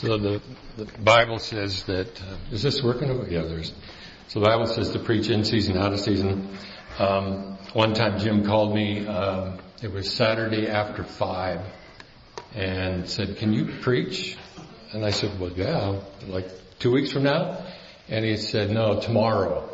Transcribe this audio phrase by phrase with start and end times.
[0.00, 0.40] So the,
[0.78, 3.10] the Bible says that, uh, is this working?
[3.10, 3.30] over?
[3.30, 3.70] Yeah, there's,
[4.28, 6.56] so the Bible says to preach in season, out of season.
[6.98, 11.60] Um, one time Jim called me, um, it was Saturday after five
[12.54, 14.38] and said, can you preach?
[14.92, 16.48] And I said, well, yeah, like
[16.78, 17.62] two weeks from now?
[18.08, 19.68] And he said, no, tomorrow.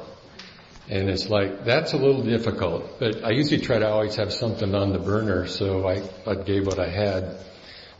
[0.89, 4.75] And it's like, that's a little difficult, but I usually try to always have something
[4.75, 7.39] on the burner, so I, I gave what I had.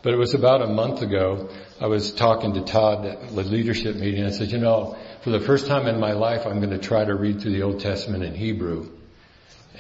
[0.07, 1.49] But it was about a month ago,
[1.81, 4.25] I was talking to Todd at the leadership meeting.
[4.25, 7.05] I said, you know, for the first time in my life, I'm going to try
[7.05, 8.89] to read through the Old Testament in Hebrew.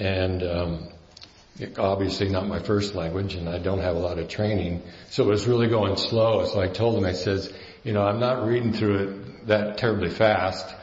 [0.00, 0.88] And, um,
[1.78, 4.82] obviously not my first language and I don't have a lot of training.
[5.10, 6.44] So it was really going slow.
[6.46, 7.52] So I told him, I says,
[7.84, 10.74] you know, I'm not reading through it that terribly fast.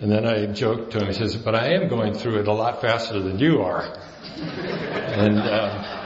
[0.00, 2.52] And then I joked to him, he says, but I am going through it a
[2.52, 3.82] lot faster than you are.
[4.36, 6.01] and, uh,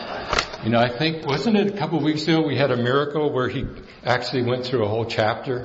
[0.66, 3.32] you know, I think, wasn't it a couple of weeks ago we had a miracle
[3.32, 3.68] where he
[4.04, 5.58] actually went through a whole chapter?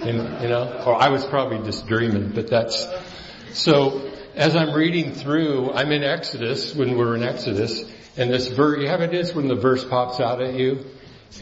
[0.00, 2.86] And, you know, or I was probably just dreaming, but that's,
[3.52, 7.84] so as I'm reading through, I'm in Exodus, when we're in Exodus,
[8.16, 10.86] and this verse, you have it is when the verse pops out at you,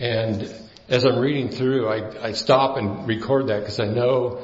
[0.00, 0.52] and
[0.88, 4.42] as I'm reading through, I, I stop and record that because I know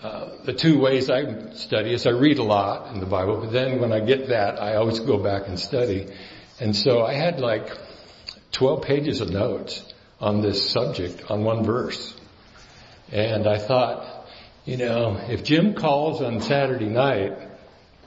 [0.00, 3.50] uh, the two ways I study is I read a lot in the Bible, but
[3.50, 6.14] then when I get that, I always go back and study.
[6.60, 7.76] And so I had like
[8.54, 9.84] 12 pages of notes
[10.20, 12.14] on this subject on one verse.
[13.12, 14.26] And I thought,
[14.64, 17.36] you know, if Jim calls on Saturday night,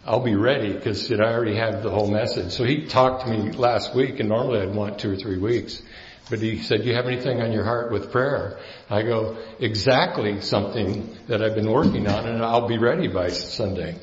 [0.06, 2.54] I'll be ready because I already have the whole message.
[2.54, 5.82] So he talked to me last week and normally I'd want two or three weeks.
[6.30, 8.58] But he said, you have anything on your heart with prayer?
[8.90, 13.98] I go, exactly something that I've been working on and I'll be ready by Sunday.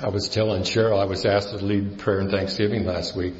[0.00, 3.34] I was telling Cheryl I was asked to lead prayer and Thanksgiving last week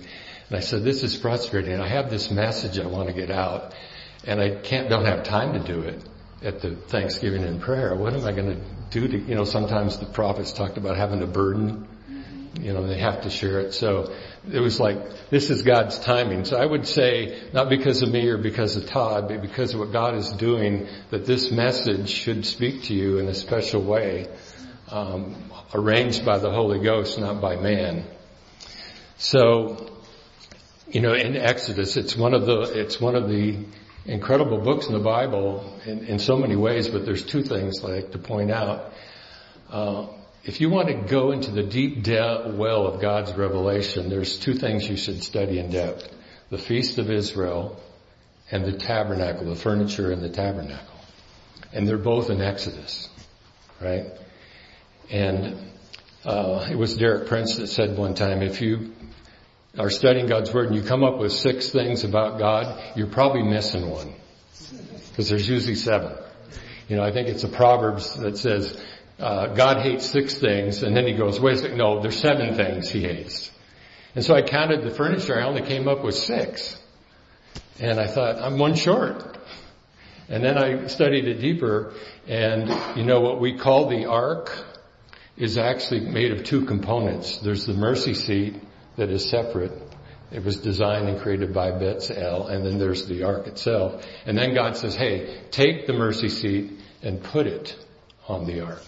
[0.51, 1.81] and I said, this is frustrating.
[1.81, 3.73] I have this message I want to get out
[4.27, 6.03] and I can't, don't have time to do it
[6.43, 7.95] at the Thanksgiving and prayer.
[7.95, 11.23] What am I going to do to, you know, sometimes the prophets talked about having
[11.23, 11.87] a burden.
[12.61, 13.75] You know, they have to share it.
[13.75, 14.13] So
[14.51, 16.45] it was like, this is God's timing.
[16.45, 19.79] So I would say, not because of me or because of Todd, but because of
[19.79, 24.27] what God is doing, that this message should speak to you in a special way,
[24.89, 25.37] um,
[25.73, 28.05] arranged by the Holy Ghost, not by man.
[29.17, 30.00] So
[30.91, 33.65] you know, in Exodus, it's one of the, it's one of the
[34.07, 37.91] incredible books in the Bible in, in so many ways, but there's two things I'd
[37.91, 38.93] like to point out.
[39.69, 40.07] Uh,
[40.43, 44.55] if you want to go into the deep de- well of God's revelation, there's two
[44.55, 46.09] things you should study in depth.
[46.49, 47.81] The Feast of Israel
[48.51, 50.87] and the tabernacle, the furniture in the tabernacle.
[51.73, 53.09] And they're both in Exodus,
[53.81, 54.07] right?
[55.09, 55.71] And
[56.25, 58.93] uh, it was Derek Prince that said one time, if you
[59.79, 63.43] are studying God's Word and you come up with six things about God, you're probably
[63.43, 64.15] missing one.
[65.09, 66.17] Because there's usually seven.
[66.89, 68.81] You know, I think it's a Proverbs that says,
[69.19, 72.55] uh, God hates six things, and then he goes, wait a second, no, there's seven
[72.55, 73.51] things he hates.
[74.15, 76.77] And so I counted the furniture, I only came up with six.
[77.79, 79.39] And I thought, I'm one short.
[80.29, 81.93] And then I studied it deeper,
[82.27, 84.51] and you know what we call the ark
[85.37, 87.39] is actually made of two components.
[87.39, 88.55] There's the mercy seat,
[88.97, 89.73] that is separate.
[90.31, 94.05] It was designed and created by Bezalel, and then there's the ark itself.
[94.27, 97.77] And then God says, hey, take the mercy seat and put it
[98.29, 98.83] on the ark.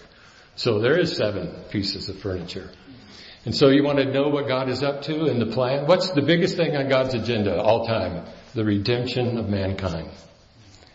[0.54, 2.70] So there is seven pieces of furniture.
[3.44, 5.86] And so you want to know what God is up to in the plan?
[5.86, 8.24] What's the biggest thing on God's agenda all time?
[8.54, 10.10] The redemption of mankind.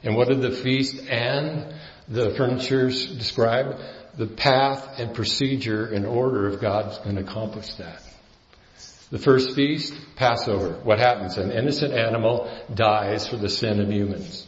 [0.04, 1.74] And what did the feast and
[2.08, 3.80] the furnitures describe?
[4.16, 8.02] The path and procedure and order of God's going to accomplish that.
[9.10, 10.80] The first feast, Passover.
[10.84, 11.38] What happens?
[11.38, 14.46] An innocent animal dies for the sin of humans.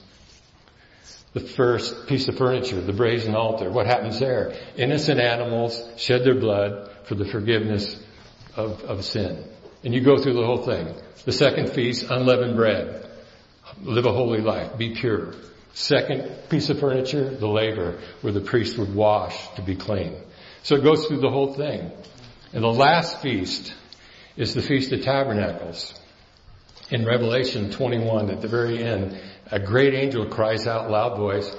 [1.33, 3.69] The first piece of furniture, the brazen altar.
[3.69, 4.53] What happens there?
[4.75, 8.01] Innocent animals shed their blood for the forgiveness
[8.55, 9.45] of, of sin.
[9.83, 10.93] And you go through the whole thing.
[11.23, 13.07] The second feast, unleavened bread.
[13.81, 14.77] Live a holy life.
[14.77, 15.33] Be pure.
[15.73, 20.15] Second piece of furniture, the laver, where the priest would wash to be clean.
[20.63, 21.91] So it goes through the whole thing.
[22.51, 23.73] And the last feast,
[24.39, 25.93] is the Feast of Tabernacles.
[26.89, 29.19] In Revelation 21, at the very end,
[29.51, 31.53] a great angel cries out loud voice,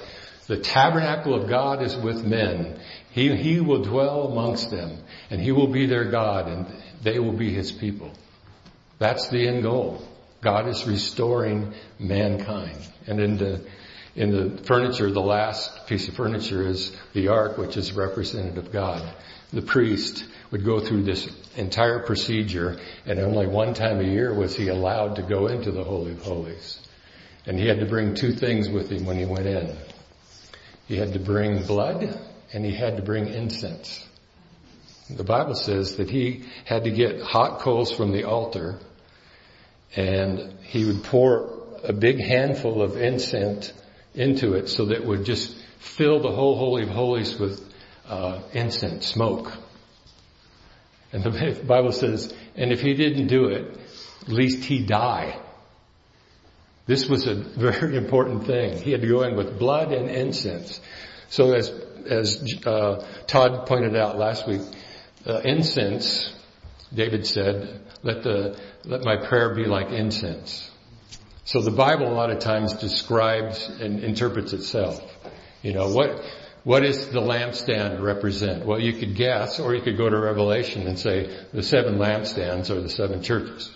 [0.47, 2.79] the tabernacle of God is with men.
[3.11, 4.97] He, he will dwell amongst them
[5.29, 6.65] and he will be their God and
[7.03, 8.11] they will be his people.
[8.97, 10.03] That's the end goal.
[10.41, 12.79] God is restoring mankind.
[13.05, 13.63] And in the,
[14.15, 18.73] in the furniture, the last piece of furniture is the ark, which is representative of
[18.73, 19.13] God.
[19.53, 24.55] The priest would go through this entire procedure and only one time a year was
[24.55, 26.79] he allowed to go into the Holy of Holies.
[27.45, 29.75] And he had to bring two things with him when he went in.
[30.87, 32.19] he had to bring blood,
[32.53, 34.05] and he had to bring incense.
[35.09, 38.79] The Bible says that he had to get hot coals from the altar
[39.95, 41.49] and he would pour
[41.83, 43.73] a big handful of incense
[44.13, 47.70] into it so that it would just fill the whole Holy of Holies with
[48.11, 49.51] uh, incense, smoke.
[51.13, 53.79] And the Bible says, and if he didn't do it,
[54.23, 55.39] at least he die.
[56.85, 58.77] This was a very important thing.
[58.77, 60.81] He had to go in with blood and incense.
[61.29, 61.69] So as,
[62.05, 64.61] as uh, Todd pointed out last week,
[65.25, 66.33] uh, incense,
[66.93, 70.69] David said, let the, let my prayer be like incense.
[71.45, 75.01] So the Bible a lot of times describes and interprets itself.
[75.61, 76.21] You know, what,
[76.63, 78.65] what does the lampstand represent?
[78.65, 82.69] Well, you could guess, or you could go to Revelation and say the seven lampstands
[82.69, 83.71] are the seven churches.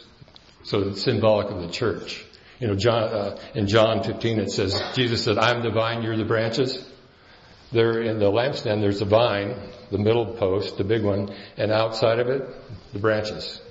[0.64, 2.24] So it's symbolic of the church.
[2.60, 6.18] You know, John, uh, in John 15 it says, Jesus said, I'm the vine, you're
[6.18, 6.88] the branches.
[7.72, 9.56] There in the lampstand there's a vine,
[9.92, 12.48] the middle post, the big one, and outside of it,
[12.94, 13.62] the branches.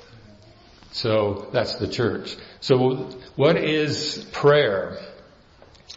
[0.90, 2.36] So that's the church.
[2.60, 4.98] So what is prayer?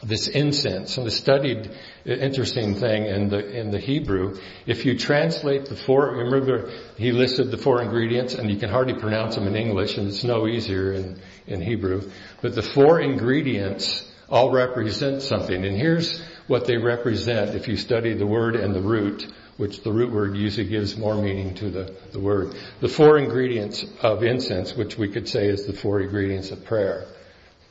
[0.03, 1.71] This incense, and I studied
[2.07, 4.37] interesting thing in the in the Hebrew.
[4.65, 8.95] If you translate the four, remember he listed the four ingredients, and you can hardly
[8.95, 12.09] pronounce them in English, and it's no easier in in Hebrew.
[12.41, 18.13] But the four ingredients all represent something, and here's what they represent if you study
[18.13, 19.25] the word and the root
[19.57, 22.55] which the root word usually gives more meaning to the, the word.
[22.79, 27.07] The four ingredients of incense, which we could say is the four ingredients of prayer.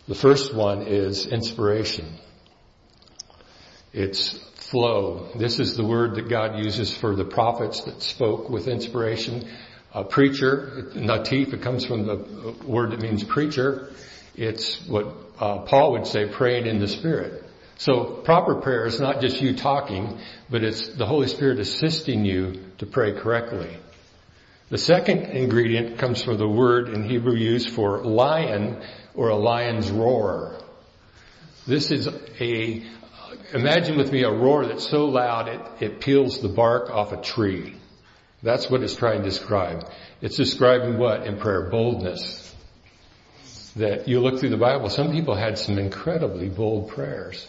[0.09, 2.07] The first one is inspiration.
[3.97, 4.37] It's
[4.71, 5.31] flow.
[5.37, 9.49] This is the word that God uses for the prophets that spoke with inspiration.
[9.95, 13.91] A preacher, natif, it comes from the word that means preacher.
[14.35, 15.07] It's what
[15.41, 17.43] uh, Paul would say, praying in the Spirit.
[17.79, 20.21] So proper prayer is not just you talking,
[20.51, 23.79] but it's the Holy Spirit assisting you to pray correctly.
[24.69, 28.83] The second ingredient comes from the word in Hebrew used for lion
[29.15, 30.61] or a lion's roar.
[31.67, 32.09] This is
[32.41, 32.85] a,
[33.53, 37.21] imagine with me a roar that's so loud it, it peels the bark off a
[37.21, 37.77] tree.
[38.43, 39.89] That's what it's trying to describe.
[40.21, 41.69] It's describing what in prayer?
[41.71, 42.55] Boldness.
[43.77, 47.47] That you look through the Bible, some people had some incredibly bold prayers.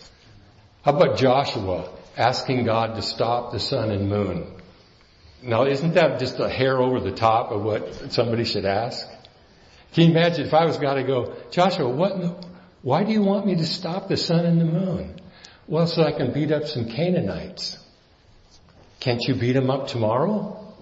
[0.84, 4.54] How about Joshua asking God to stop the sun and moon?
[5.42, 9.08] Now, isn't that just a hair over the top of what somebody should ask?
[9.94, 12.46] Can you imagine if I was God to go, Joshua, what,
[12.82, 15.20] why do you want me to stop the sun and the moon?
[15.68, 17.78] Well, so I can beat up some Canaanites.
[19.02, 20.74] Can't you beat them up tomorrow?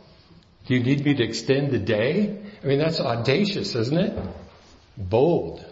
[0.68, 2.40] Do you need me to extend the day?
[2.64, 4.20] I mean, that's audacious, isn't it?
[4.98, 5.66] Bold.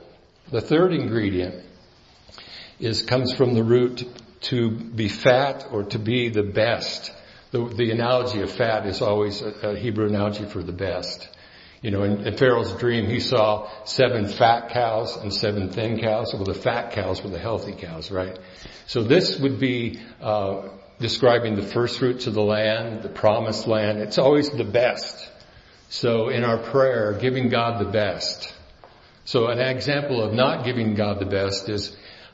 [0.51, 1.63] The third ingredient
[2.79, 4.03] is, comes from the root
[4.41, 7.11] to be fat or to be the best.
[7.51, 11.27] The, the analogy of fat is always a, a, Hebrew analogy for the best.
[11.83, 16.33] You know, in, Pharaoh's dream, he saw seven fat cows and seven thin cows.
[16.33, 18.39] Well, the fat cows were the healthy cows, right?
[18.87, 20.69] So this would be uh,
[20.99, 23.99] describing the first fruits of the land, the promised land.
[23.99, 25.29] It's always the best.
[25.89, 28.55] So in our prayer, giving God the best.
[29.25, 31.93] So an example of not giving God the best is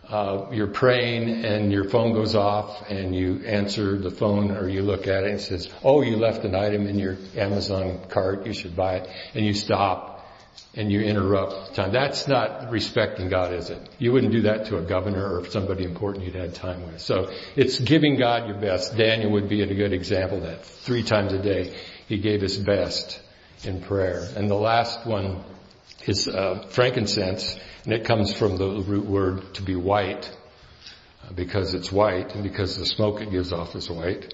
[0.10, 4.82] uh, you're praying and your phone goes off and you answer the phone or you
[4.82, 8.46] look at it and it says, oh, you left an item in your Amazon cart,
[8.46, 10.26] you should buy it, and you stop
[10.76, 11.92] and you interrupt time.
[11.92, 13.90] That's not respecting God, is it?
[14.00, 17.02] You wouldn't do that to a governor or somebody important you'd had time with.
[17.02, 18.98] So it's giving God your best.
[18.98, 20.66] Daniel would be a good example that.
[20.66, 21.76] Three times a day,
[22.08, 23.22] he gave his best
[23.64, 24.28] in prayer.
[24.36, 25.44] And the last one
[26.06, 27.58] is uh, frankincense.
[27.84, 30.30] And it comes from the root word to be white,
[31.24, 34.34] uh, because it's white and because the smoke it gives off is white.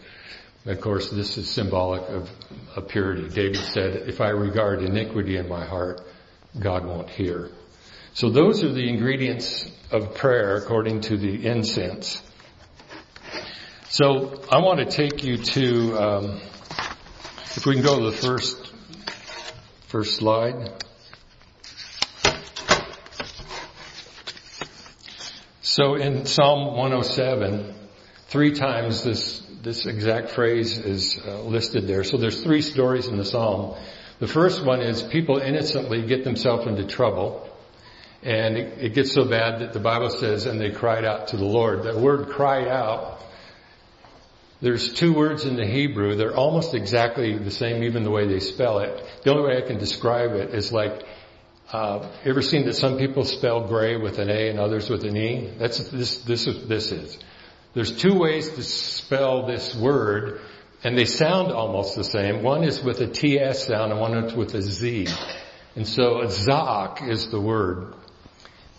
[0.66, 3.30] Of course, this is symbolic of, purity.
[3.30, 6.02] David said, if I regard iniquity in my heart,
[6.60, 7.52] God won't hear.
[8.16, 12.22] So those are the ingredients of prayer according to the incense.
[13.90, 16.42] So I want to take you to, um,
[17.56, 18.74] if we can go to the first,
[19.88, 20.85] first slide.
[25.76, 27.76] So in Psalm 107,
[28.28, 32.06] three times this, this exact phrase is uh, listed there.
[32.06, 33.76] So there's three stories in the Psalm.
[34.20, 37.50] The first one is people innocently get themselves into trouble.
[38.24, 41.36] And it, it gets so bad that the Bible says, and they cried out to
[41.36, 41.84] the Lord.
[41.84, 43.20] That word cry out,
[44.62, 46.16] there's two words in the Hebrew.
[46.16, 49.06] They're almost exactly the same, even the way they spell it.
[49.26, 51.04] The only way I can describe it is like
[51.72, 55.18] uh, ever seen that some people spell gray with an A and others with an
[55.18, 55.54] E?
[55.58, 56.20] That's this.
[56.20, 57.18] This is this is.
[57.74, 60.40] There's two ways to spell this word,
[60.84, 62.44] and they sound almost the same.
[62.44, 65.08] One is with a TS sound and one is with a Z.
[65.76, 67.94] And so a Zaak is the word.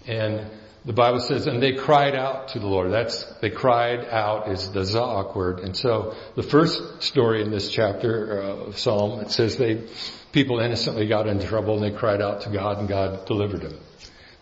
[0.07, 0.51] And
[0.87, 2.93] the Bible says, and they cried out to the Lord.
[2.93, 5.61] That's, they cried out is the Zaak word.
[5.61, 9.89] And so the first story in this chapter uh, of Psalm, it says they,
[10.37, 13.79] people innocently got into trouble and they cried out to God and God delivered them.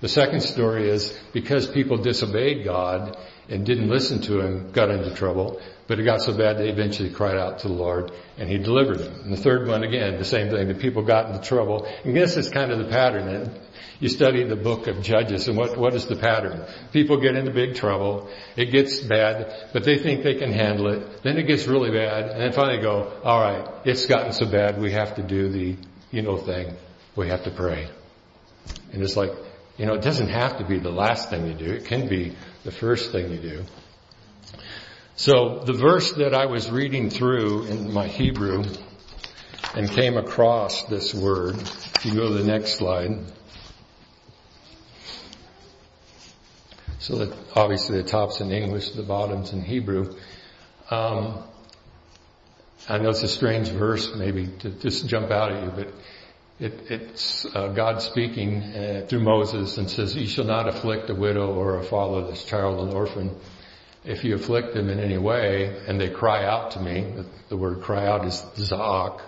[0.00, 3.16] The second story is because people disobeyed God
[3.48, 7.10] and didn't listen to him, got into trouble, but it got so bad they eventually
[7.10, 9.20] cried out to the Lord and he delivered them.
[9.24, 11.86] And the third one, again, the same thing, the people got into trouble.
[12.04, 13.28] And this is kind of the pattern.
[13.28, 13.60] And
[14.00, 16.64] you study the book of Judges and what, what is the pattern?
[16.92, 18.30] People get into big trouble.
[18.56, 21.22] It gets bad, but they think they can handle it.
[21.22, 24.80] Then it gets really bad and then finally go, all right, it's gotten so bad
[24.80, 25.76] we have to do the,
[26.10, 26.74] you know, thing.
[27.14, 27.88] We have to pray.
[28.92, 29.30] And it's like,
[29.76, 31.72] you know, it doesn't have to be the last thing you do.
[31.72, 32.34] It can be
[32.64, 33.64] the first thing you do.
[35.16, 38.64] So the verse that I was reading through in my Hebrew
[39.74, 43.18] and came across this word, if you go to the next slide.
[46.98, 50.16] So that obviously the top's in English, the bottom's in Hebrew.
[50.90, 51.42] Um,
[52.88, 55.94] I know it's a strange verse maybe to just jump out at you, but
[56.60, 61.14] it, it's uh, God speaking uh, through Moses and says, "You shall not afflict a
[61.14, 63.34] widow or a fatherless child, an orphan.
[64.04, 67.56] If you afflict them in any way, and they cry out to me, the, the
[67.56, 69.20] word cry out is zaak.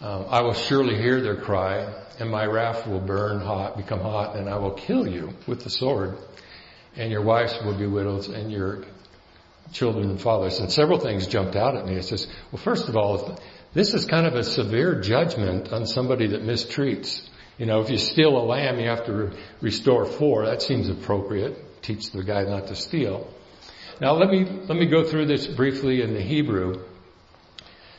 [0.00, 4.36] Um, I will surely hear their cry, and my wrath will burn hot, become hot,
[4.36, 6.16] and I will kill you with the sword,
[6.96, 8.84] and your wives will be widows, and your
[9.72, 11.96] children and fathers." And several things jumped out at me.
[11.96, 13.38] It says, "Well, first of all."
[13.72, 17.28] This is kind of a severe judgment on somebody that mistreats.
[17.56, 20.46] You know, if you steal a lamb, you have to re- restore four.
[20.46, 21.82] That seems appropriate.
[21.82, 23.32] Teach the guy not to steal.
[24.00, 26.84] Now let me, let me go through this briefly in the Hebrew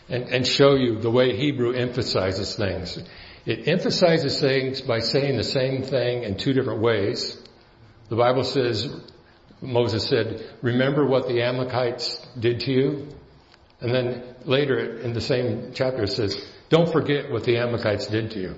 [0.10, 3.00] and, and show you the way Hebrew emphasizes things.
[3.46, 7.42] It emphasizes things by saying the same thing in two different ways.
[8.10, 8.90] The Bible says,
[9.62, 13.08] Moses said, remember what the Amalekites did to you?
[13.82, 16.38] And then later in the same chapter it says,
[16.70, 18.56] don't forget what the Amalekites did to you.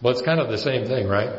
[0.00, 1.30] Well, it's kind of the same thing, right?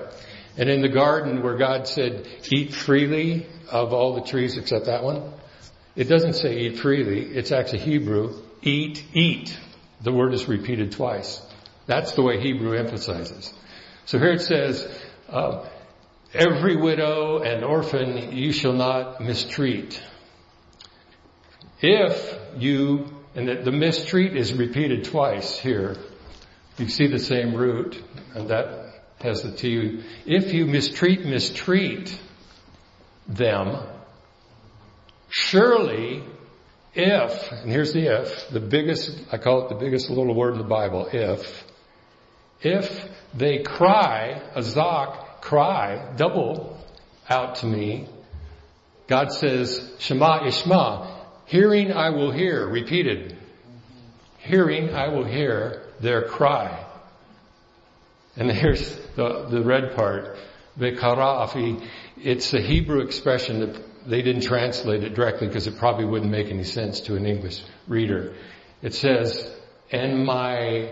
[0.57, 5.03] And in the garden where God said, eat freely of all the trees except that
[5.03, 5.33] one,
[5.95, 7.21] it doesn't say eat freely.
[7.21, 9.57] It's actually Hebrew, eat, eat.
[10.01, 11.41] The word is repeated twice.
[11.85, 13.53] That's the way Hebrew emphasizes.
[14.05, 14.87] So here it says,
[15.29, 15.65] uh,
[16.33, 20.01] every widow and orphan you shall not mistreat.
[21.81, 25.95] If you, and the, the mistreat is repeated twice here.
[26.77, 28.01] You see the same root,
[28.33, 30.03] and that has the T.
[30.25, 32.19] If you mistreat, mistreat
[33.27, 33.77] them,
[35.29, 36.23] surely
[36.95, 40.59] if, and here's the if, the biggest, I call it the biggest little word in
[40.59, 41.63] the Bible, if,
[42.61, 46.77] if they cry, a zak, cry, double
[47.27, 48.07] out to me,
[49.07, 51.12] God says, Shema Ishma,
[51.53, 53.37] Hearing I will hear, repeated.
[54.39, 56.83] Hearing I will hear their cry.
[58.35, 60.35] And here's the, the red part.
[60.79, 61.87] Vekara'afi.
[62.17, 66.47] It's a Hebrew expression that they didn't translate it directly because it probably wouldn't make
[66.47, 68.33] any sense to an English reader.
[68.81, 69.47] It says,
[69.91, 70.91] and my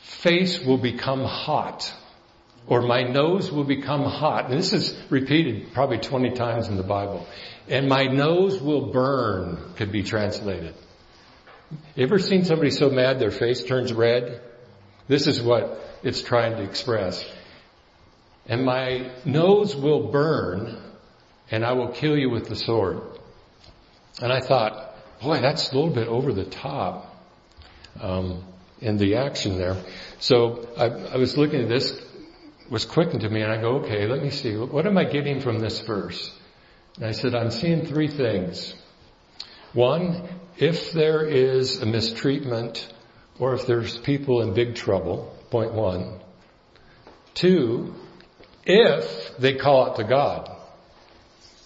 [0.00, 1.94] face will become hot
[2.70, 4.48] or my nose will become hot.
[4.48, 7.26] And this is repeated probably 20 times in the Bible.
[7.68, 10.74] And my nose will burn could be translated.
[11.96, 14.40] Ever seen somebody so mad their face turns red?
[15.08, 17.28] This is what it's trying to express.
[18.46, 20.80] And my nose will burn
[21.50, 23.00] and I will kill you with the sword.
[24.22, 27.16] And I thought, boy, that's a little bit over the top.
[28.00, 28.44] Um,
[28.80, 29.76] in the action there.
[30.18, 32.00] So I, I was looking at this
[32.70, 34.56] was quickened to me and I go, okay, let me see.
[34.56, 36.32] What am I getting from this verse?
[36.96, 38.74] And I said, I'm seeing three things.
[39.72, 42.92] One, if there is a mistreatment
[43.38, 46.20] or if there's people in big trouble, point one.
[47.34, 47.94] Two,
[48.64, 50.56] if they call out to God.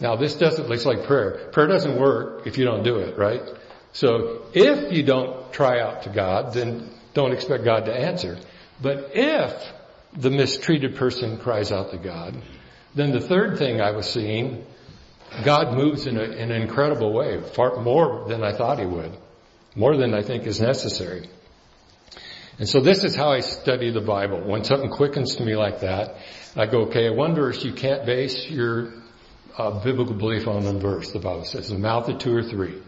[0.00, 1.50] Now this doesn't, it's like prayer.
[1.52, 3.42] Prayer doesn't work if you don't do it, right?
[3.92, 8.38] So if you don't try out to God, then don't expect God to answer.
[8.82, 9.72] But if
[10.16, 12.36] the mistreated person cries out to God.
[12.94, 14.64] Then the third thing I was seeing,
[15.44, 19.12] God moves in, a, in an incredible way, far more than I thought he would,
[19.74, 21.28] more than I think is necessary.
[22.58, 24.40] And so this is how I study the Bible.
[24.40, 26.16] When something quickens to me like that,
[26.54, 28.92] I go, okay, wonder if you can't base your
[29.58, 31.68] uh, biblical belief on one verse, the Bible says.
[31.68, 32.80] The mouth of two or three.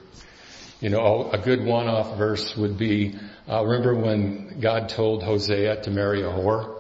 [0.81, 3.19] You know, a good one-off verse would be,
[3.51, 6.76] uh, remember when God told Hosea to marry a whore?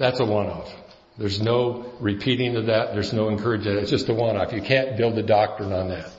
[0.00, 0.72] That's a one-off.
[1.18, 2.94] There's no repeating of that.
[2.94, 3.80] There's no encouragement.
[3.80, 4.50] It's just a one-off.
[4.54, 6.10] You can't build a doctrine on that.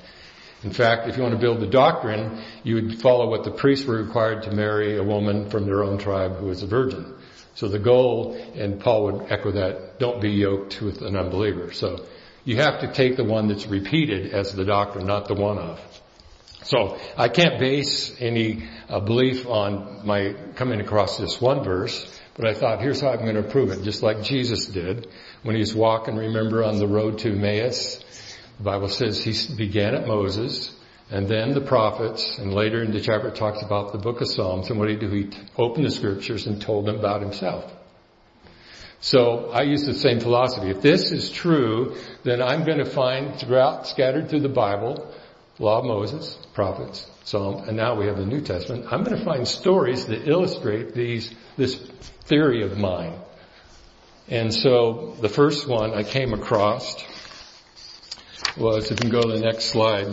[0.64, 3.88] In fact, if you want to build the doctrine, you would follow what the priests
[3.88, 7.16] were required to marry a woman from their own tribe who was a virgin.
[7.56, 11.74] So the goal, and Paul would echo that, don't be yoked with an unbeliever.
[11.74, 12.06] So
[12.46, 15.80] you have to take the one that's repeated as the doctrine, not the one-off.
[16.62, 22.50] So I can't base any uh, belief on my coming across this one verse, but
[22.50, 25.08] I thought here's how I'm going to prove it, just like Jesus did
[25.44, 28.04] when he was walking, remember, on the road to Emmaus.
[28.58, 30.76] The Bible says he began at Moses,
[31.12, 34.28] and then the prophets, and later in the chapter it talks about the book of
[34.28, 35.14] Psalms, and what did he do?
[35.14, 37.72] He opened the scriptures and told them about himself.
[39.02, 40.72] So I use the same philosophy.
[40.72, 45.14] If this is true, then I'm going to find throughout, scattered through the Bible,
[45.60, 48.86] Law of Moses, prophets, Psalm, and now we have the New Testament.
[48.92, 51.76] I'm going to find stories that illustrate these, this
[52.22, 53.14] theory of mine.
[54.28, 56.96] And so the first one I came across
[58.58, 60.08] was, if you can go to the next slide,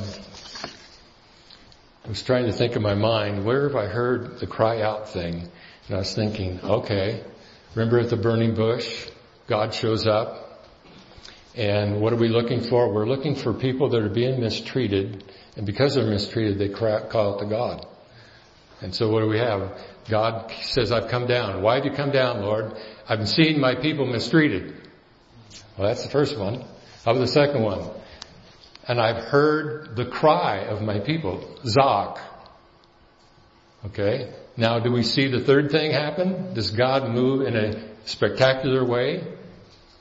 [2.04, 5.10] I was trying to think in my mind, where have I heard the cry out
[5.10, 5.48] thing?
[5.86, 7.22] And I was thinking, okay,
[7.74, 9.08] remember at the burning bush,
[9.46, 10.47] God shows up,
[11.58, 12.94] and what are we looking for?
[12.94, 15.24] We're looking for people that are being mistreated,
[15.56, 17.84] and because they're mistreated, they call out to God.
[18.80, 19.76] And so what do we have?
[20.08, 21.60] God says, I've come down.
[21.60, 22.76] Why have you come down, Lord?
[23.08, 24.72] I've seen my people mistreated.
[25.76, 26.60] Well, that's the first one.
[27.04, 27.90] How about the second one?
[28.86, 31.58] And I've heard the cry of my people.
[31.64, 32.20] Zaak.
[33.86, 34.32] Okay.
[34.56, 36.54] Now, do we see the third thing happen?
[36.54, 39.24] Does God move in a spectacular way?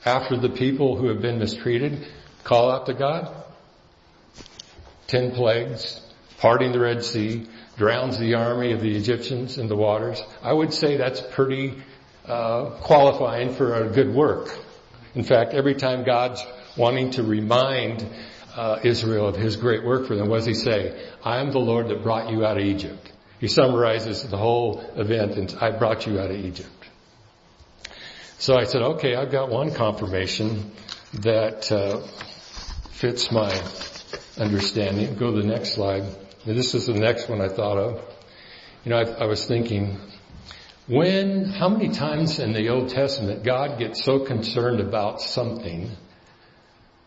[0.04, 2.06] After the people who have been mistreated
[2.44, 3.34] call out to God?
[5.06, 6.00] Ten plagues,
[6.38, 7.46] parting the Red Sea,
[7.76, 10.22] drowns the army of the Egyptians in the waters.
[10.42, 11.82] I would say that's pretty
[12.26, 14.54] uh, qualifying for a good work.
[15.14, 16.44] In fact, every time God's
[16.76, 18.06] wanting to remind
[18.54, 21.08] uh, Israel of His great work for them, what does He say?
[21.24, 23.12] I am the Lord that brought you out of Egypt.
[23.40, 26.68] He summarizes the whole event and I brought you out of Egypt.
[28.40, 30.70] So I said, okay, I've got one confirmation
[31.14, 32.06] that uh,
[32.92, 33.50] fits my
[34.38, 35.16] understanding.
[35.16, 36.04] Go to the next slide.
[36.46, 38.00] This is the next one I thought of.
[38.84, 39.98] You know, I, I was thinking,
[40.86, 45.90] when, how many times in the Old Testament God gets so concerned about something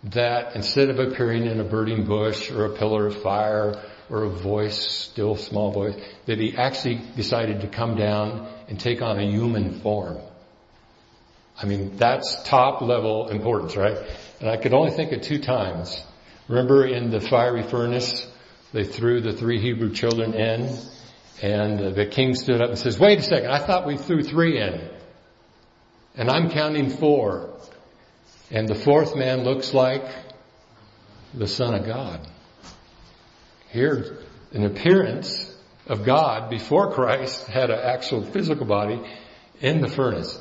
[0.04, 4.30] that instead of appearing in a burning bush or a pillar of fire or a
[4.30, 9.24] voice, still small voice, that he actually decided to come down and take on a
[9.24, 10.18] human form.
[11.62, 13.98] I mean, that's top level importance, right?
[14.40, 16.04] And I could only think of two times.
[16.48, 18.28] Remember in the fiery furnace,
[18.74, 20.78] they threw the three Hebrew children in
[21.42, 24.60] and the king stood up and says, wait a second, I thought we threw three
[24.62, 24.90] in.
[26.16, 27.58] And I'm counting four.
[28.52, 30.04] And the fourth man looks like
[31.34, 32.28] the son of God.
[33.70, 34.20] Here,
[34.52, 35.56] an appearance
[35.88, 39.02] of God before Christ had an actual physical body
[39.62, 40.38] in the furnace.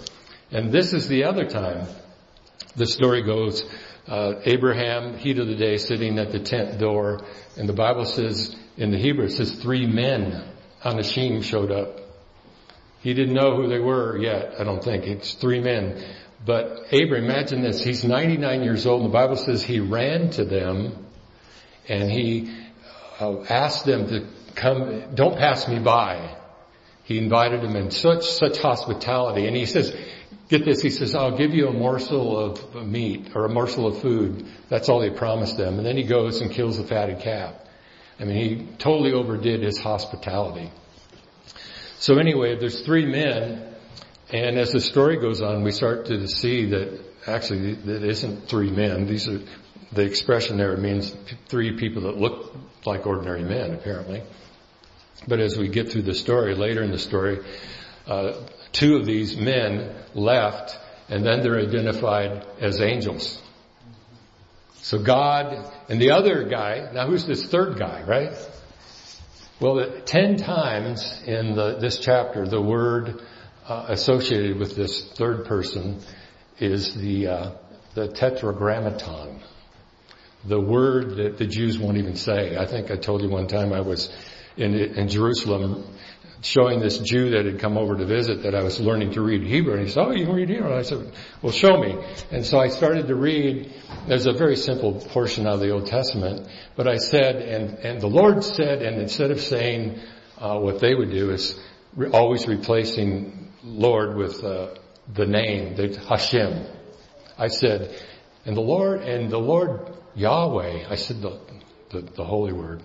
[0.53, 1.87] And this is the other time.
[2.77, 3.65] The story goes,
[4.09, 7.21] uh, Abraham, heat of the day, sitting at the tent door,
[7.57, 10.45] and the Bible says, in the Hebrew, it says three men
[10.83, 12.01] Anashim showed up.
[13.01, 15.05] He didn't know who they were yet, I don't think.
[15.05, 16.03] It's three men.
[16.45, 20.45] But Abraham, imagine this, he's 99 years old, and the Bible says he ran to
[20.45, 21.07] them,
[21.89, 22.55] and he
[23.21, 26.37] uh, asked them to come, don't pass me by.
[27.05, 29.95] He invited them in such, such hospitality, and he says,
[30.51, 34.03] Get this, he says, I'll give you a morsel of meat or a morsel of
[34.03, 34.49] food.
[34.69, 35.79] That's all he promised them.
[35.79, 37.55] And then he goes and kills the fatted calf.
[38.19, 40.73] I mean, he totally overdid his hospitality.
[42.01, 43.65] So anyway, there's three men,
[44.33, 48.73] and as the story goes on, we start to see that actually it isn't three
[48.73, 49.07] men.
[49.07, 49.41] These are,
[49.93, 51.15] the expression there means
[51.47, 54.25] three people that look like ordinary men, apparently.
[55.29, 57.39] But as we get through the story, later in the story,
[58.09, 58.33] uh,
[58.73, 60.79] two of these men left
[61.09, 63.41] and then they're identified as angels.
[64.77, 68.33] So God and the other guy, now who's this third guy, right?
[69.61, 73.21] Well, ten times in the, this chapter, the word
[73.67, 76.01] uh, associated with this third person
[76.59, 77.51] is the uh,
[77.95, 79.41] the tetragrammaton,
[80.45, 82.57] the word that the Jews won't even say.
[82.57, 84.11] I think I told you one time I was
[84.57, 85.85] in in Jerusalem
[86.43, 89.43] showing this Jew that had come over to visit that I was learning to read
[89.43, 89.75] Hebrew.
[89.75, 90.67] And he said, oh, you can read Hebrew?
[90.67, 91.97] And I said, well, show me.
[92.31, 93.73] And so I started to read.
[94.09, 96.49] There's a very simple portion out of the Old Testament.
[96.77, 100.01] But I said, and, and the Lord said, and instead of saying
[100.39, 101.59] uh, what they would do is
[101.95, 104.75] re- always replacing Lord with uh,
[105.13, 106.67] the name, the Hashem.
[107.39, 107.95] I said,
[108.47, 111.39] and the Lord, and the Lord Yahweh, I said the,
[111.91, 112.83] the, the holy word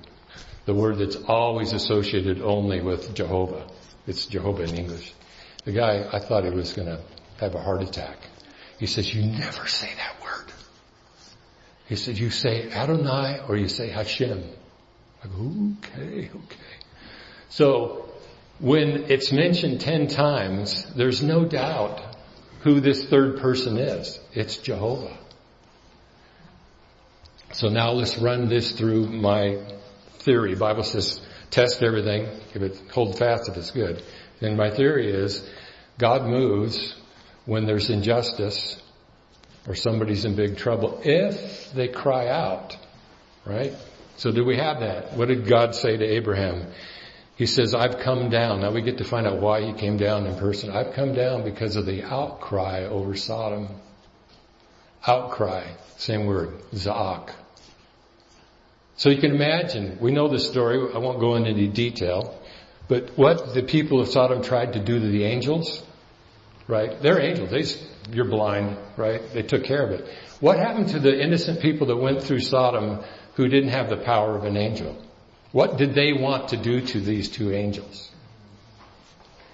[0.66, 3.68] the word that's always associated only with Jehovah.
[4.08, 5.14] It's Jehovah in English.
[5.64, 7.00] The guy, I thought he was going to
[7.40, 8.18] have a heart attack.
[8.80, 10.52] He says, you never say that word.
[11.88, 14.44] He said, you say Adonai or you say Hashem.
[15.24, 16.78] I go, okay, okay.
[17.50, 18.10] So
[18.60, 22.02] when it's mentioned ten times, there's no doubt
[22.62, 24.20] who this third person is.
[24.34, 25.18] It's Jehovah.
[27.54, 29.60] So now let's run this through my
[30.26, 30.56] theory.
[30.56, 32.26] Bible says test everything.
[32.54, 34.04] If it hold fast if it's good.
[34.42, 35.48] And my theory is
[35.98, 36.96] God moves
[37.46, 38.82] when there's injustice
[39.68, 42.76] or somebody's in big trouble if they cry out.
[43.46, 43.74] Right?
[44.18, 45.14] So do we have that?
[45.14, 46.68] What did God say to Abraham?
[47.36, 48.62] He says, I've come down.
[48.62, 50.72] Now we get to find out why he came down in person.
[50.72, 53.68] I've come down because of the outcry over Sodom.
[55.06, 55.68] Outcry.
[55.98, 56.62] Same word.
[56.74, 57.32] Zaak.
[58.98, 62.42] So you can imagine, we know the story, I won't go into any detail,
[62.88, 65.84] but what the people of Sodom tried to do to the angels,
[66.68, 67.02] right?
[67.02, 67.50] They're angels.
[67.50, 69.22] They, you're blind, right?
[69.34, 70.08] They took care of it.
[70.40, 73.04] What happened to the innocent people that went through Sodom
[73.36, 75.02] who didn't have the power of an angel?
[75.52, 78.12] What did they want to do to these two angels?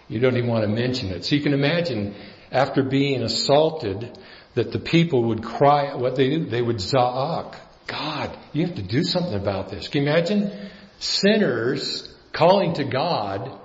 [0.08, 1.26] You don't even want to mention it.
[1.26, 2.16] So you can imagine
[2.52, 4.18] after being assaulted
[4.56, 7.56] that the people would cry, what they do, they would za'ak.
[7.92, 9.90] God, you have to do something about this.
[9.90, 13.60] Can you imagine sinners calling to God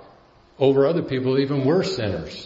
[0.59, 2.45] over other people, even worse sinners?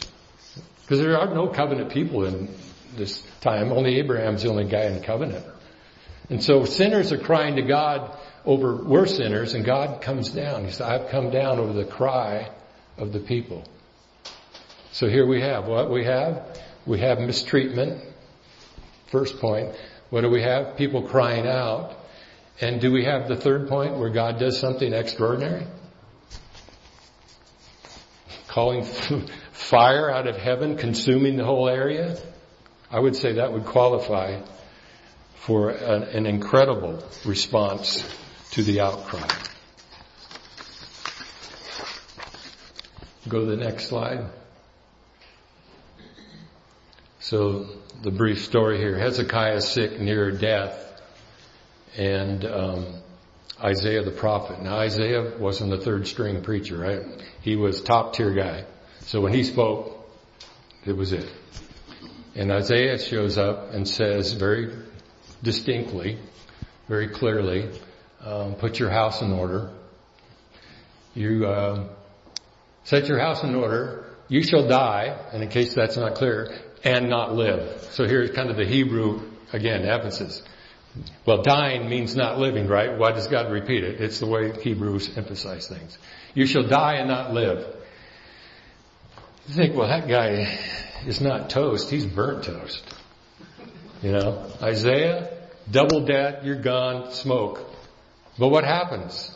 [0.81, 2.53] Because there are no covenant people in
[2.95, 3.71] this time.
[3.71, 5.45] Only Abraham's the only guy in covenant.
[6.29, 8.15] And so sinners are crying to God
[8.45, 10.65] over worse sinners and God comes down.
[10.65, 12.51] He said, I've come down over the cry
[12.97, 13.63] of the people.
[14.91, 16.59] So here we have what we have.
[16.85, 18.03] We have mistreatment.
[19.11, 19.75] First point.
[20.11, 20.75] What do we have?
[20.75, 21.95] People crying out.
[22.59, 25.65] And do we have the third point where God does something extraordinary?
[28.47, 28.83] Calling
[29.53, 32.17] fire out of heaven, consuming the whole area?
[32.91, 34.41] I would say that would qualify
[35.35, 38.03] for an, incredible response
[38.51, 39.27] to the outcry.
[43.29, 44.25] Go to the next slide.
[47.21, 48.97] So the brief story here.
[48.97, 51.01] Hezekiah is sick near death
[51.95, 52.85] and um,
[53.63, 54.61] Isaiah the prophet.
[54.61, 57.03] Now Isaiah wasn't a third string preacher, right?
[57.41, 58.65] He was top tier guy.
[59.01, 60.09] So when he spoke,
[60.83, 61.31] it was it.
[62.33, 64.73] And Isaiah shows up and says very
[65.43, 66.17] distinctly,
[66.87, 67.69] very clearly,
[68.23, 69.69] um, put your house in order.
[71.13, 71.87] You uh,
[72.83, 74.05] set your house in order.
[74.27, 77.87] You shall die, and in case that's not clear, and not live.
[77.91, 79.21] So here's kind of the Hebrew,
[79.53, 80.41] again, emphasis.
[81.25, 82.97] Well, dying means not living, right?
[82.97, 84.01] Why does God repeat it?
[84.01, 85.97] It's the way Hebrews emphasize things.
[86.33, 87.65] You shall die and not live.
[89.47, 90.57] You think, well, that guy
[91.05, 91.89] is not toast.
[91.89, 92.83] He's burnt toast.
[94.01, 95.29] You know, Isaiah,
[95.69, 97.63] double debt, you're gone, smoke.
[98.37, 99.35] But what happens?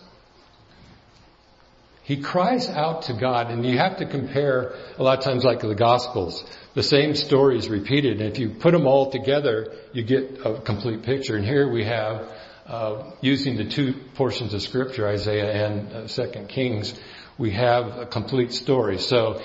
[2.05, 5.59] He cries out to God and you have to compare a lot of times like
[5.59, 8.21] the Gospels the same story is repeated.
[8.21, 11.35] And if you put them all together, you get a complete picture.
[11.37, 12.29] And here we have,
[12.67, 16.93] uh, using the two portions of scripture, Isaiah and uh, Second Kings,
[17.37, 18.99] we have a complete story.
[18.99, 19.41] So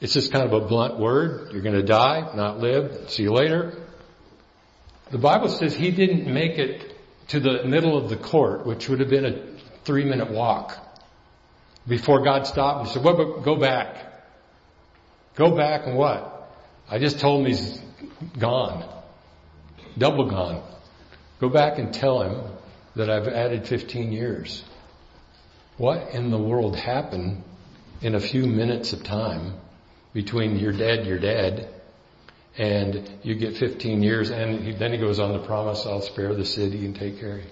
[0.00, 1.52] it's just kind of a blunt word.
[1.52, 3.10] You're going to die, not live.
[3.10, 3.74] See you later.
[5.10, 6.90] The Bible says he didn't make it
[7.28, 10.91] to the middle of the court, which would have been a three minute walk
[11.86, 14.12] before God stopped and said, well, go back.
[15.34, 16.50] Go back and what?
[16.88, 17.80] I just told him he's
[18.38, 18.88] gone.
[19.96, 20.62] Double gone.
[21.40, 22.52] Go back and tell him
[22.96, 24.62] that I've added 15 years.
[25.76, 27.42] What in the world happened
[28.00, 29.54] in a few minutes of time
[30.12, 31.68] between you're dead, you're dead,
[32.58, 36.34] and you get 15 years, and he, then he goes on to promise, I'll spare
[36.34, 37.50] the city and take care of you.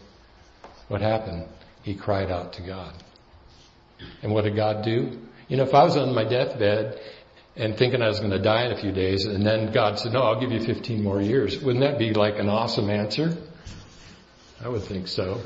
[0.88, 1.46] What happened?
[1.82, 2.92] He cried out to God.
[4.22, 5.18] And what did God do?
[5.48, 7.00] You know, if I was on my deathbed
[7.56, 9.26] and thinking I was going to die in a few days.
[9.26, 11.60] And then God said, no, I'll give you 15 more years.
[11.60, 13.36] Wouldn't that be like an awesome answer?
[14.62, 15.40] I would think so.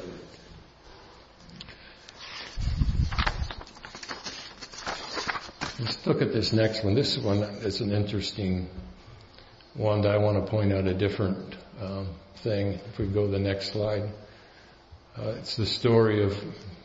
[5.81, 6.95] Let's look at this next one.
[6.95, 8.69] This one is an interesting
[9.75, 12.81] one that I want to point out a different um, thing.
[12.93, 14.11] If we go to the next slide.
[15.17, 16.37] Uh, it's the story of,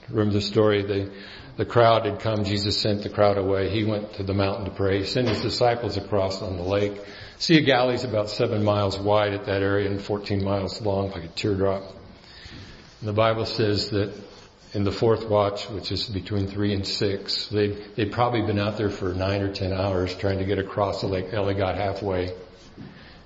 [0.09, 1.11] remember the story, the,
[1.59, 4.71] the crowd had come, Jesus sent the crowd away, he went to the mountain to
[4.71, 6.93] pray, he sent his disciples across on the lake.
[7.37, 11.11] Sea of Galilee is about seven miles wide at that area and 14 miles long,
[11.11, 11.83] like a teardrop.
[13.01, 14.13] And the Bible says that
[14.73, 17.67] in the fourth watch, which is between three and six, they
[17.97, 21.07] they'd probably been out there for nine or ten hours trying to get across the
[21.07, 21.31] lake.
[21.31, 22.33] They only got halfway.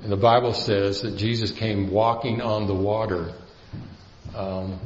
[0.02, 3.32] And the Bible says that Jesus came walking on the water.
[4.36, 4.80] Um,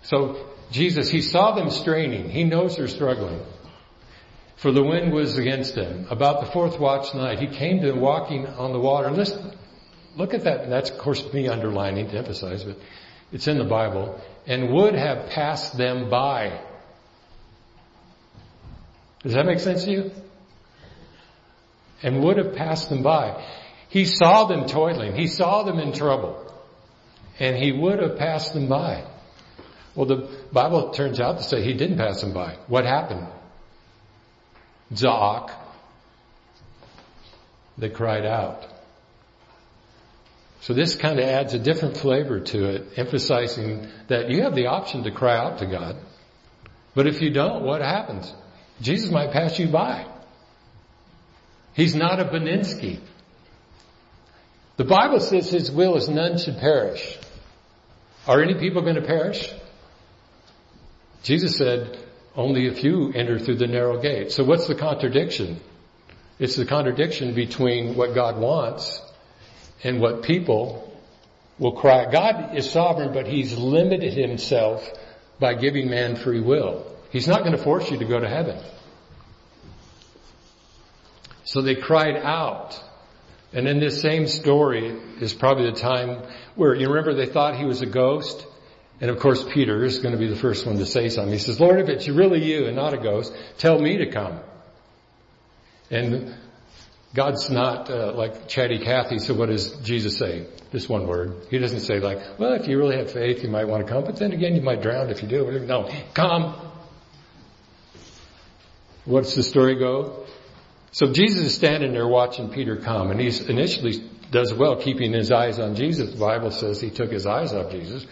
[0.00, 2.28] so Jesus, he saw them straining.
[2.28, 3.40] He knows they're struggling.
[4.56, 6.06] For the wind was against them.
[6.10, 9.10] About the fourth watch night, he came to walking on the water.
[9.10, 9.56] Listen,
[10.16, 10.68] look at that.
[10.68, 12.76] That's of course me underlining to emphasize, but
[13.32, 14.20] it's in the Bible.
[14.46, 16.60] And would have passed them by.
[19.22, 20.10] Does that make sense to you?
[22.02, 23.44] And would have passed them by.
[23.90, 25.14] He saw them toiling.
[25.14, 26.52] He saw them in trouble.
[27.38, 29.04] And he would have passed them by.
[29.94, 32.56] Well, the Bible turns out to say he didn't pass them by.
[32.66, 33.26] What happened?
[34.92, 35.50] Za'ak.
[37.76, 38.66] They cried out.
[40.60, 44.66] So this kind of adds a different flavor to it, emphasizing that you have the
[44.66, 45.96] option to cry out to God.
[46.94, 48.32] But if you don't, what happens?
[48.80, 50.06] Jesus might pass you by.
[51.74, 52.98] He's not a Beninsky.
[54.76, 57.18] The Bible says his will is none should perish.
[58.26, 59.52] Are any people going to perish?
[61.22, 61.98] Jesus said,
[62.34, 64.30] only a few enter through the narrow gate.
[64.32, 65.60] So what's the contradiction?
[66.38, 69.02] It's the contradiction between what God wants
[69.82, 70.96] and what people
[71.58, 72.10] will cry.
[72.10, 74.88] God is sovereign, but He's limited Himself
[75.40, 76.86] by giving man free will.
[77.10, 78.62] He's not going to force you to go to heaven.
[81.44, 82.80] So they cried out.
[83.52, 84.88] And in this same story
[85.20, 86.22] is probably the time
[86.54, 88.46] where, you remember they thought he was a ghost?
[89.00, 91.32] And of course, Peter is going to be the first one to say something.
[91.32, 94.40] He says, Lord, if it's really you and not a ghost, tell me to come.
[95.90, 96.34] And
[97.14, 100.46] God's not uh, like chatty Cathy, so what does Jesus say?
[100.72, 101.46] Just one word.
[101.48, 104.04] He doesn't say like, well, if you really have faith, you might want to come,
[104.04, 105.58] but then again, you might drown if you do.
[105.60, 106.54] No, come.
[109.04, 110.26] What's the story go?
[110.90, 115.30] So Jesus is standing there watching Peter come, and he's initially does well keeping his
[115.30, 116.12] eyes on Jesus.
[116.12, 118.04] The Bible says he took his eyes off Jesus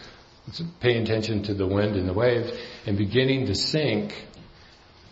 [0.81, 2.53] paying attention to the wind and the waves
[2.87, 4.27] and beginning to sink.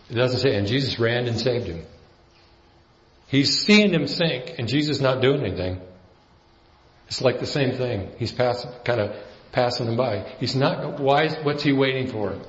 [0.09, 1.83] It doesn't say, and Jesus ran and saved him.
[3.27, 5.81] He's seeing him sink and Jesus not doing anything.
[7.07, 8.11] It's like the same thing.
[8.17, 9.15] He's kind of
[9.51, 10.31] passing him by.
[10.39, 12.39] He's not, why, what's he waiting for?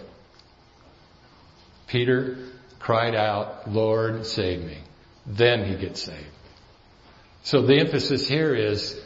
[1.86, 2.36] Peter
[2.78, 4.78] cried out, Lord, save me.
[5.26, 6.26] Then he gets saved.
[7.42, 9.00] So the emphasis here is,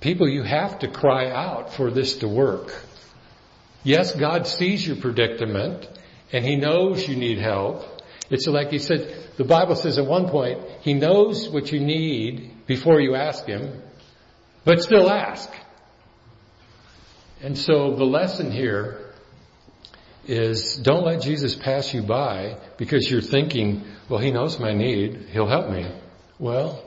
[0.00, 2.72] people, you have to cry out for this to work.
[3.84, 5.88] Yes, God sees your predicament
[6.32, 7.84] and He knows you need help.
[8.30, 12.66] It's like He said, the Bible says at one point, He knows what you need
[12.66, 13.82] before you ask Him,
[14.64, 15.50] but still ask.
[17.42, 19.00] And so the lesson here
[20.26, 25.26] is don't let Jesus pass you by because you're thinking, well, He knows my need.
[25.30, 25.86] He'll help me.
[26.38, 26.82] Well,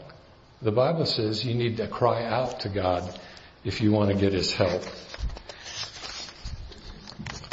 [0.63, 3.19] the Bible says you need to cry out to God
[3.63, 4.81] if you want to get His help.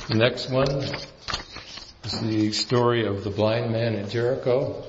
[0.06, 4.84] The next one is the story of the blind man at Jericho.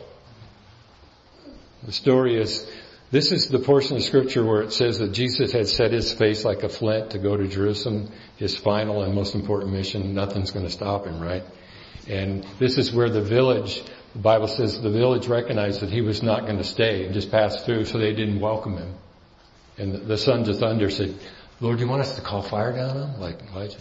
[1.84, 2.69] The story is,
[3.12, 6.43] this is the portion of scripture where it says that Jesus had set his face
[6.43, 10.13] like a flint to go to Jerusalem, his final and most important mission.
[10.13, 11.43] Nothing's going to stop him, right?
[12.10, 16.23] And this is where the village, the Bible says the village recognized that he was
[16.23, 18.93] not going to stay and just pass through, so they didn't welcome him.
[19.78, 21.17] And the sons of thunder said,
[21.62, 23.21] Lord, do you want us to call fire down on him?
[23.21, 23.78] Like Elijah.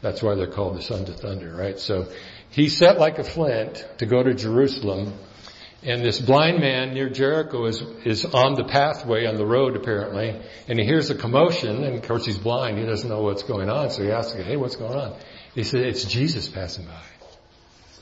[0.00, 1.78] That's why they're called the sons of thunder, right?
[1.78, 2.08] So
[2.50, 5.14] he set like a flint to go to Jerusalem.
[5.82, 10.38] And this blind man near Jericho is, is on the pathway on the road apparently,
[10.68, 13.70] and he hears a commotion, and of course he's blind, he doesn't know what's going
[13.70, 15.18] on, so he asks, hey, what's going on?
[15.54, 17.00] He said, it's Jesus passing by.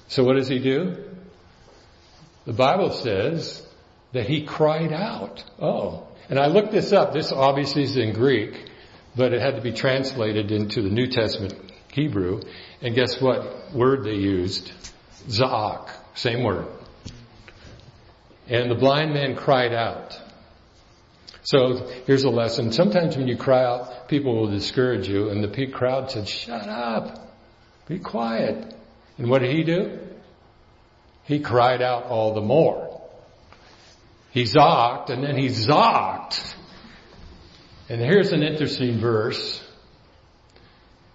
[0.09, 1.05] So what does he do?
[2.47, 3.65] The Bible says
[4.13, 5.45] that he cried out.
[5.61, 6.09] Oh.
[6.31, 7.13] And I looked this up.
[7.13, 8.71] This obviously is in Greek,
[9.15, 11.68] but it had to be translated into the New Testament
[11.99, 12.41] Hebrew.
[12.81, 14.73] And guess what word they used?
[15.29, 15.91] Za'ak.
[16.15, 16.67] Same word.
[18.49, 20.19] And the blind man cried out.
[21.43, 22.73] So here's a lesson.
[22.73, 25.31] Sometimes when you cry out, people will discourage you.
[25.31, 27.35] And the crowd said, shut up.
[27.87, 28.75] Be quiet.
[29.17, 29.99] And what did he do?
[31.29, 33.03] he cried out all the more.
[34.31, 36.55] He zocked and then he zocked.
[37.91, 39.63] And here's an interesting verse.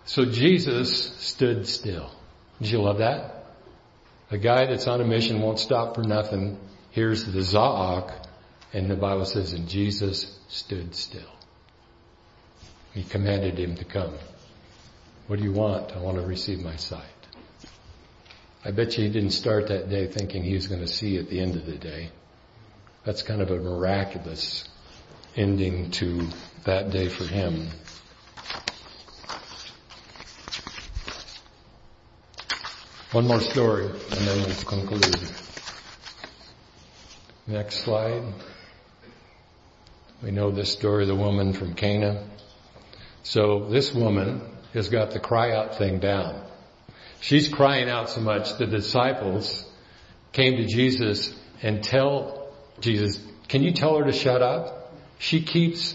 [0.05, 2.11] So Jesus stood still.
[2.61, 3.45] Did you love that?
[4.31, 6.59] A guy that's on a mission won't stop for nothing.
[6.91, 8.13] Here's the Zaak,
[8.73, 11.21] and the Bible says, and Jesus stood still.
[12.93, 14.13] He commanded him to come.
[15.27, 15.91] What do you want?
[15.93, 17.01] I want to receive my sight.
[18.65, 21.29] I bet you he didn't start that day thinking he was going to see at
[21.29, 22.09] the end of the day.
[23.03, 24.67] That's kind of a miraculous
[25.35, 26.27] ending to
[26.65, 27.67] that day for him.
[33.13, 35.19] One more story and then we'll conclude.
[37.45, 38.23] Next slide.
[40.23, 42.27] We know this story of the woman from Canaan.
[43.21, 44.41] So this woman
[44.73, 46.43] has got the cry out thing down.
[47.21, 49.63] She's crying out so much the disciples
[50.31, 54.91] came to Jesus and tell Jesus, can you tell her to shut up?
[55.19, 55.93] She keeps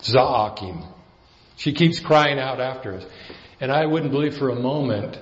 [0.00, 0.84] zaaking.
[1.56, 3.04] She keeps crying out after us.
[3.60, 5.18] And I wouldn't believe for a moment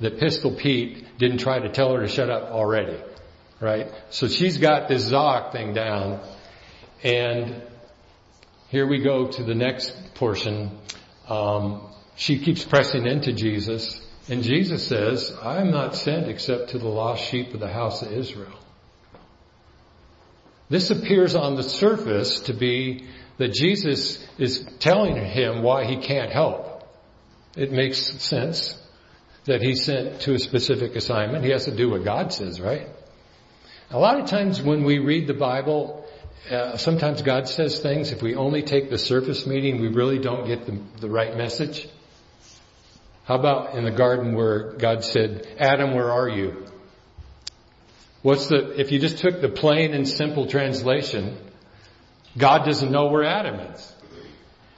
[0.00, 2.98] that Pistol Pete didn't try to tell her to shut up already.
[3.60, 3.90] Right?
[4.10, 6.20] So she's got this Zaak thing down.
[7.02, 7.62] And
[8.68, 10.78] here we go to the next portion.
[11.28, 11.82] Um,
[12.16, 14.00] she keeps pressing into Jesus.
[14.28, 18.02] And Jesus says, I am not sent except to the lost sheep of the house
[18.02, 18.58] of Israel.
[20.70, 26.32] This appears on the surface to be that Jesus is telling him why he can't
[26.32, 26.73] help.
[27.56, 28.80] It makes sense
[29.44, 31.44] that he's sent to a specific assignment.
[31.44, 32.88] He has to do what God says, right?
[33.90, 36.04] A lot of times when we read the Bible,
[36.50, 40.46] uh, sometimes God says things, if we only take the surface meaning, we really don't
[40.46, 41.86] get the, the right message.
[43.24, 46.66] How about in the garden where God said, Adam, where are you?
[48.22, 51.36] What's the, if you just took the plain and simple translation,
[52.36, 53.93] God doesn't know where Adam is.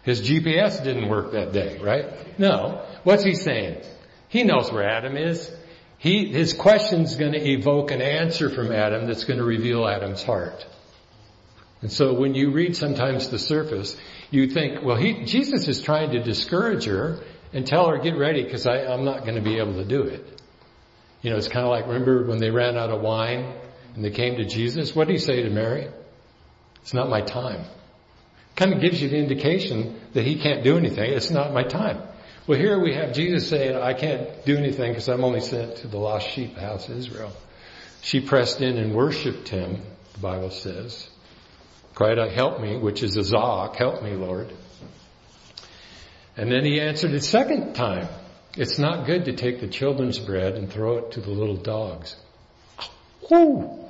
[0.07, 2.39] His GPS didn't work that day, right?
[2.39, 2.87] No.
[3.03, 3.83] What's he saying?
[4.29, 5.51] He knows where Adam is.
[5.99, 10.23] He, his question's going to evoke an answer from Adam that's going to reveal Adam's
[10.23, 10.65] heart.
[11.83, 13.97] And so when you read sometimes the surface,
[14.31, 17.19] you think, well, he, Jesus is trying to discourage her
[17.53, 20.41] and tell her, get ready because I'm not going to be able to do it.
[21.23, 23.55] You know, it's kind of like, remember when they ran out of wine
[23.97, 24.95] and they came to Jesus?
[24.95, 25.89] What did he say to Mary?
[26.83, 27.65] It's not my time.
[28.57, 31.13] Kind of gives you the indication that he can't do anything.
[31.13, 32.01] It's not my time.
[32.47, 35.89] Well, here we have Jesus saying, I can't do anything because I'm only sent to
[35.89, 37.33] the lost sheep, house of Israel.
[38.03, 39.83] She pressed in and worshiped him,
[40.15, 41.09] the Bible says.
[41.95, 44.53] Cried out, help me, which is a Zaak, help me, Lord.
[46.37, 48.09] And then he answered a second time.
[48.57, 52.17] It's not good to take the children's bread and throw it to the little dogs.
[53.31, 53.87] Whoo!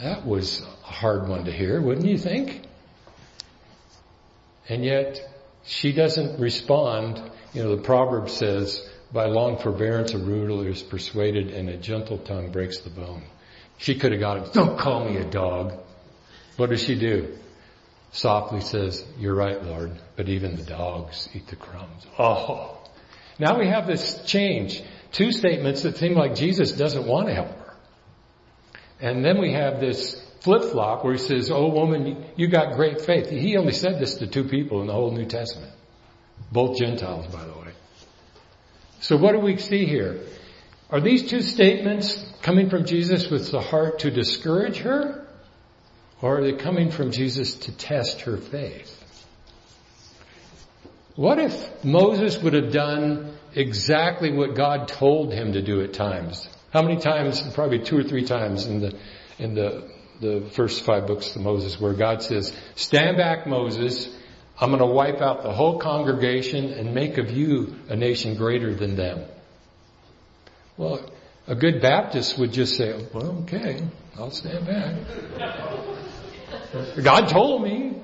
[0.00, 2.62] That was a hard one to hear, wouldn't you think?
[4.70, 5.20] And yet,
[5.64, 7.20] she doesn't respond.
[7.52, 12.18] You know, the proverb says, by long forbearance a ruler is persuaded and a gentle
[12.18, 13.24] tongue breaks the bone.
[13.78, 15.72] She could have got him, don't call me a dog.
[16.56, 17.36] What does she do?
[18.12, 22.06] Softly says, you're right, Lord, but even the dogs eat the crumbs.
[22.16, 22.78] Oh.
[23.40, 24.82] Now we have this change.
[25.10, 27.74] Two statements that seem like Jesus doesn't want to help her.
[29.00, 33.30] And then we have this flip-flop where he says, oh woman, you got great faith.
[33.30, 35.72] He only said this to two people in the whole New Testament.
[36.50, 37.72] Both Gentiles, by the way.
[39.00, 40.20] So what do we see here?
[40.90, 45.26] Are these two statements coming from Jesus with the heart to discourage her?
[46.22, 48.96] Or are they coming from Jesus to test her faith?
[51.16, 56.48] What if Moses would have done exactly what God told him to do at times?
[56.72, 57.42] How many times?
[57.54, 58.98] Probably two or three times in the,
[59.38, 64.14] in the the first five books of Moses where God says, stand back Moses,
[64.58, 68.74] I'm going to wipe out the whole congregation and make of you a nation greater
[68.74, 69.24] than them.
[70.76, 71.00] Well,
[71.46, 73.82] a good Baptist would just say, well, okay,
[74.18, 74.96] I'll stand back.
[77.02, 77.96] God told me.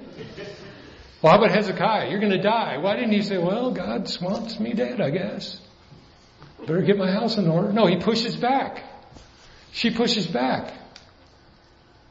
[1.22, 2.10] Well, how about Hezekiah?
[2.10, 2.78] You're going to die.
[2.78, 5.60] Why didn't he say, well, God wants me dead, I guess.
[6.60, 7.72] Better get my house in order.
[7.72, 8.82] No, he pushes back.
[9.72, 10.72] She pushes back.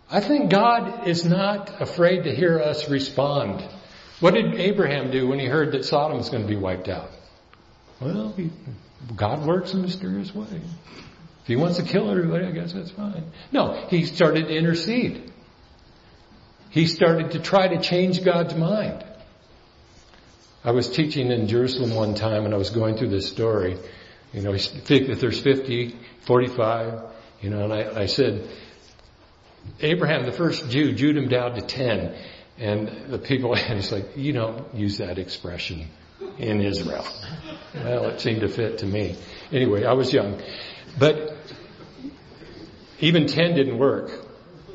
[0.09, 3.63] I think God is not afraid to hear us respond.
[4.19, 7.09] What did Abraham do when he heard that Sodom was going to be wiped out?
[7.99, 8.51] Well, he,
[9.15, 10.49] God works in mysterious ways.
[11.41, 13.23] If he wants to kill everybody, I guess that's fine.
[13.51, 15.31] No, he started to intercede.
[16.69, 19.03] He started to try to change God's mind.
[20.63, 23.77] I was teaching in Jerusalem one time and I was going through this story
[24.35, 27.01] You know, if there's 50, 45,
[27.41, 28.49] you know, and I, I said,
[29.79, 32.15] Abraham, the first Jew, Jewed him down to 10.
[32.57, 35.87] And the people, and it's like, you don't use that expression
[36.37, 37.05] in Israel.
[37.73, 39.17] Well, it seemed to fit to me.
[39.51, 40.41] Anyway, I was young.
[40.97, 41.37] But
[42.99, 44.11] even 10 didn't work,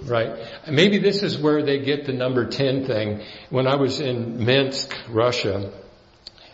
[0.05, 0.47] right?
[0.70, 3.22] Maybe this is where they get the number 10 thing.
[3.49, 5.72] When I was in Minsk, Russia,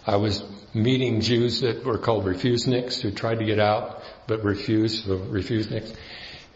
[0.06, 5.04] I was meeting Jews that were called refuseniks who tried to get out but refused,
[5.04, 5.94] so refuseniks.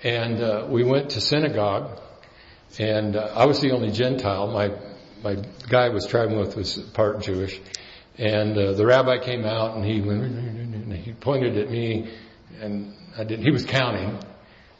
[0.03, 2.01] And uh, we went to synagogue
[2.79, 4.49] and uh, I was the only Gentile.
[4.49, 4.71] My
[5.23, 7.61] my guy was traveling with was part Jewish,
[8.17, 12.11] and uh, the rabbi came out and he went, and he pointed at me,
[12.61, 13.45] and I didn't.
[13.45, 14.19] He was counting,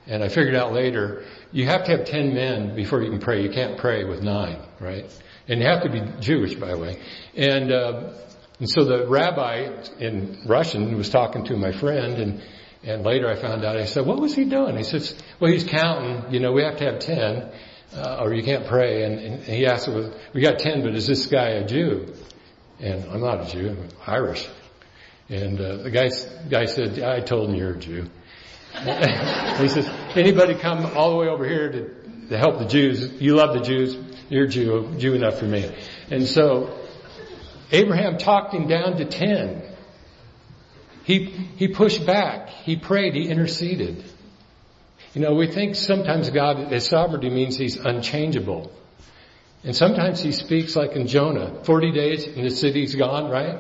[0.07, 3.43] and I figured out later you have to have ten men before you can pray.
[3.43, 5.05] You can't pray with nine, right?
[5.49, 7.01] And you have to be Jewish, by the way.
[7.37, 8.13] And uh,
[8.61, 12.43] and so the rabbi in Russian was talking to my friend, and
[12.83, 13.77] and later I found out.
[13.77, 16.33] I said, "What was he doing?" He says, "Well, he's counting.
[16.33, 17.51] You know, we have to have ten
[17.95, 19.05] uh, or you can't pray.
[19.05, 22.15] And, and he asked, well, we got ten, but is this guy a Jew?
[22.79, 24.49] And I'm not a Jew, I'm Irish.
[25.29, 26.11] And uh, the guy,
[26.49, 28.09] guy said, I told him you're a Jew.
[28.75, 33.21] he says, anybody come all the way over here to, to help the Jews?
[33.21, 33.97] You love the Jews.
[34.29, 35.71] You're Jew, Jew enough for me.
[36.11, 36.79] And so
[37.73, 39.63] Abraham talked him down to ten.
[41.11, 41.25] He,
[41.57, 42.51] he pushed back.
[42.51, 43.17] He prayed.
[43.17, 44.05] He interceded.
[45.13, 48.71] You know, we think sometimes God, His sovereignty means He's unchangeable.
[49.65, 53.59] And sometimes He speaks like in Jonah, 40 days and the city's gone, right?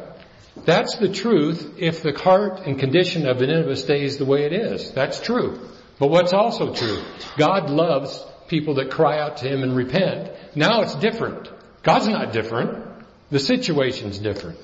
[0.64, 4.92] That's the truth if the heart and condition of Nineveh stays the way it is.
[4.92, 5.59] That's true.
[5.98, 7.03] But what's also true?
[7.36, 10.30] God loves people that cry out to Him and repent.
[10.55, 11.51] Now it's different.
[11.82, 12.86] God's not different.
[13.30, 14.61] The situation's different.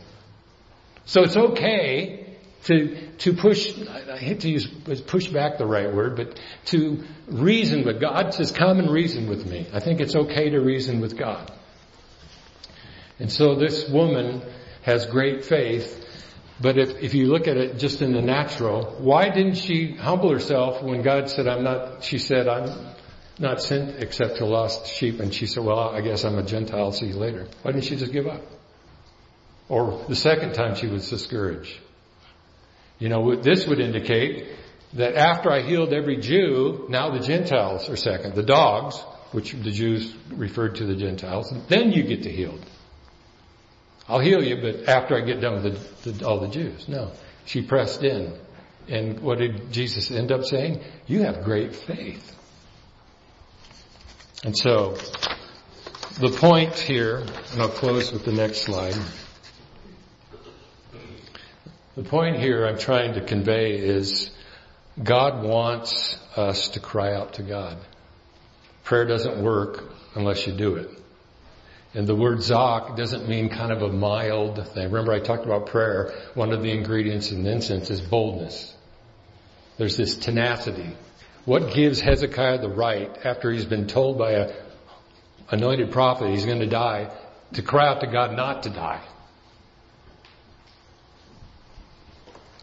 [1.05, 2.26] So it's okay
[2.67, 4.67] to, to push, I hate to use
[5.07, 9.47] push back the right word, but to reason with God says, come and reason with
[9.47, 9.69] me.
[9.73, 11.51] I think it's okay to reason with God.
[13.21, 14.43] And so this woman
[14.83, 16.05] has great faith,
[16.61, 20.31] but if, if you look at it just in the natural, why didn't she humble
[20.31, 22.97] herself when God said, I'm not, she said, I'm
[23.39, 26.91] not sent except to lost sheep, and she said, well, I guess I'm a Gentile,
[26.91, 27.47] see you later.
[27.62, 28.43] Why didn't she just give up?
[29.69, 31.79] Or the second time she was discouraged.
[32.99, 34.49] You know, this would indicate
[34.95, 38.35] that after I healed every Jew, now the Gentiles are second.
[38.35, 38.99] The dogs,
[39.33, 42.59] which the Jews referred to the Gentiles, then you get to heal.
[44.09, 46.89] I'll heal you, but after I get done with the, the, all the Jews.
[46.89, 47.13] No.
[47.45, 48.39] She pressed in.
[48.89, 50.83] And what did Jesus end up saying?
[51.07, 52.33] You have great faith.
[54.45, 54.97] And so,
[56.21, 57.19] the point here,
[57.53, 58.97] and I'll close with the next slide.
[61.97, 64.31] The point here I'm trying to convey is
[65.03, 67.79] God wants us to cry out to God.
[68.85, 69.83] Prayer doesn't work
[70.15, 70.91] unless you do it.
[71.95, 74.91] And the word zaak doesn't mean kind of a mild thing.
[74.91, 76.13] Remember I talked about prayer.
[76.35, 78.75] One of the ingredients in incense is boldness.
[79.79, 80.95] There's this tenacity.
[81.47, 84.55] What gives Hezekiah the right after he's been told by a
[85.51, 87.11] anointed prophet he's going to die
[87.55, 89.01] to cry out to God not to die?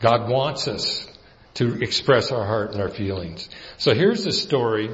[0.04, 1.08] God wants us
[1.54, 3.47] to express our heart and our feelings.
[3.78, 4.89] So here's a story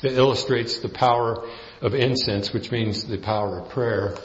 [0.00, 1.46] that illustrates the power
[1.82, 4.16] of incense, which means the power of prayer.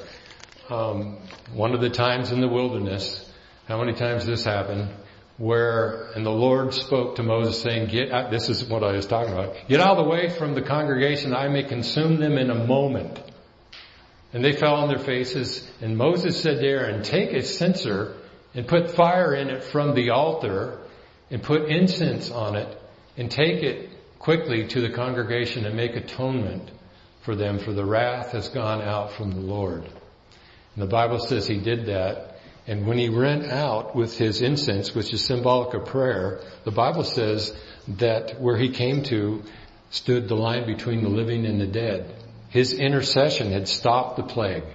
[0.70, 1.18] Um,
[1.54, 3.30] one of the times in the wilderness,
[3.68, 4.90] how many times this happened,
[5.38, 9.08] where, and the Lord spoke to Moses saying, get out, this is what I was
[9.08, 12.50] talking about, get out of the way from the congregation, I may consume them in
[12.50, 13.22] a moment.
[14.32, 18.16] And they fell on their faces, and Moses said to Aaron, take a censer
[18.54, 20.80] and put fire in it from the altar
[21.30, 22.82] and put incense on it
[23.18, 26.72] and take it quickly to the congregation and make atonement
[27.22, 29.84] for them for the wrath has gone out from the Lord.
[29.84, 32.38] And the Bible says he did that.
[32.68, 37.04] And when he went out with his incense, which is symbolic of prayer, the Bible
[37.04, 37.56] says
[37.98, 39.44] that where he came to
[39.90, 42.16] stood the line between the living and the dead.
[42.50, 44.66] His intercession had stopped the plague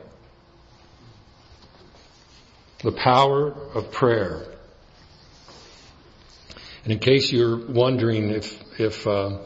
[2.84, 4.42] the power of prayer.
[6.84, 9.38] And in case you're wondering if, if uh,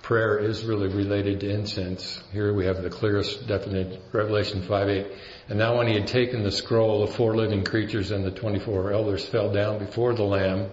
[0.00, 5.14] prayer is really related to incense, here we have the clearest definition, Revelation 5:8.
[5.50, 8.90] And now when he had taken the scroll, the four living creatures and the 24
[8.92, 10.70] elders fell down before the Lamb,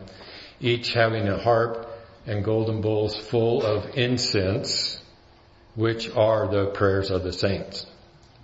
[0.61, 1.85] each having a harp
[2.25, 5.01] and golden bowls full of incense,
[5.75, 7.85] which are the prayers of the saints.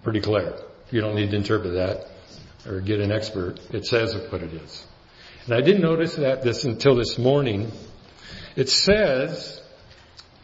[0.03, 0.55] Pretty clear.
[0.91, 2.07] You don't need to interpret that
[2.67, 3.59] or get an expert.
[3.71, 4.85] It says what it is.
[5.45, 7.71] And I didn't notice that this until this morning.
[8.55, 9.61] It says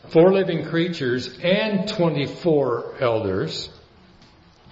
[0.10, 3.70] four living creatures and 24 elders.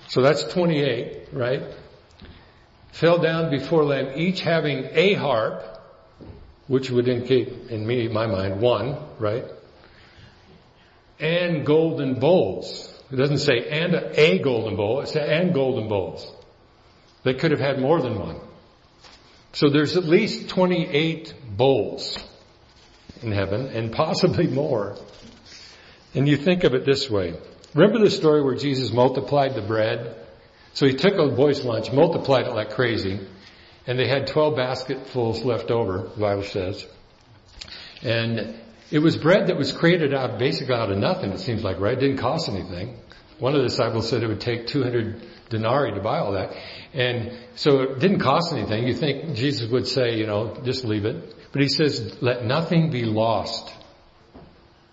[0.07, 1.63] So that's 28, right?
[2.93, 5.63] Fell down before Lamb, each having a harp,
[6.67, 9.43] which would indicate in me, my mind, one, right?
[11.19, 12.94] And golden bowls.
[13.11, 16.31] It doesn't say and a, golden bowl, it says and golden bowls.
[17.23, 18.39] They could have had more than one.
[19.53, 22.17] So there's at least 28 bowls
[23.21, 24.97] in heaven and possibly more.
[26.13, 27.35] And you think of it this way.
[27.73, 30.15] Remember the story where Jesus multiplied the bread?
[30.73, 33.19] So he took a boy's lunch, multiplied it like crazy,
[33.87, 36.85] and they had 12 basketfuls left over, the Bible says.
[38.03, 38.59] And
[38.91, 41.97] it was bread that was created out, basically out of nothing, it seems like, right?
[41.97, 42.97] It didn't cost anything.
[43.39, 46.55] One of the disciples said it would take 200 denarii to buy all that.
[46.93, 48.87] And so it didn't cost anything.
[48.87, 51.35] You think Jesus would say, you know, just leave it.
[51.51, 53.73] But he says, let nothing be lost.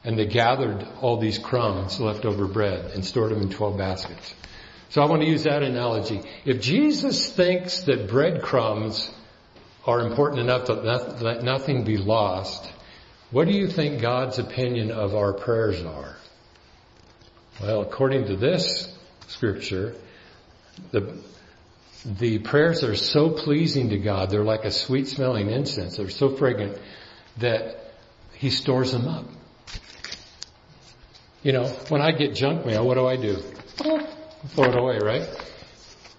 [0.04, 4.34] And they gathered all these crumbs, leftover bread, and stored them in 12 baskets.
[4.88, 6.22] So I want to use that analogy.
[6.44, 9.10] If Jesus thinks that breadcrumbs
[9.86, 12.70] are important enough to let nothing be lost,
[13.32, 16.16] what do you think God's opinion of our prayers are?
[17.60, 18.94] Well, according to this
[19.28, 19.94] scripture,
[20.90, 21.18] the,
[22.04, 25.96] the prayers are so pleasing to God, they're like a sweet smelling incense.
[25.96, 26.78] They're so fragrant
[27.38, 27.92] that
[28.34, 29.24] He stores them up.
[31.42, 33.36] You know, when I get junk mail, what do I do?
[33.36, 35.28] Throw it away, right?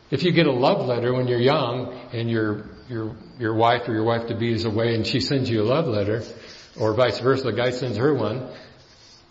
[0.10, 3.94] If you get a love letter when you're young and your, your, your wife or
[3.94, 6.24] your wife to be is away and she sends you a love letter,
[6.80, 8.50] or vice versa, the guy sends her one,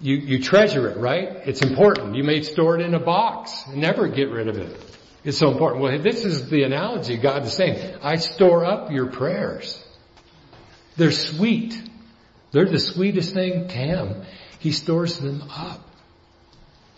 [0.01, 1.29] you, you treasure it, right?
[1.47, 2.17] It's important.
[2.17, 4.77] You may store it in a box and never get rid of it.
[5.25, 5.83] It's so important.
[5.83, 7.97] Well, this is the analogy God is saying.
[8.03, 9.81] I store up your prayers.
[10.97, 11.81] They're sweet.
[12.51, 14.23] They're the sweetest thing to Him.
[14.59, 15.89] He stores them up.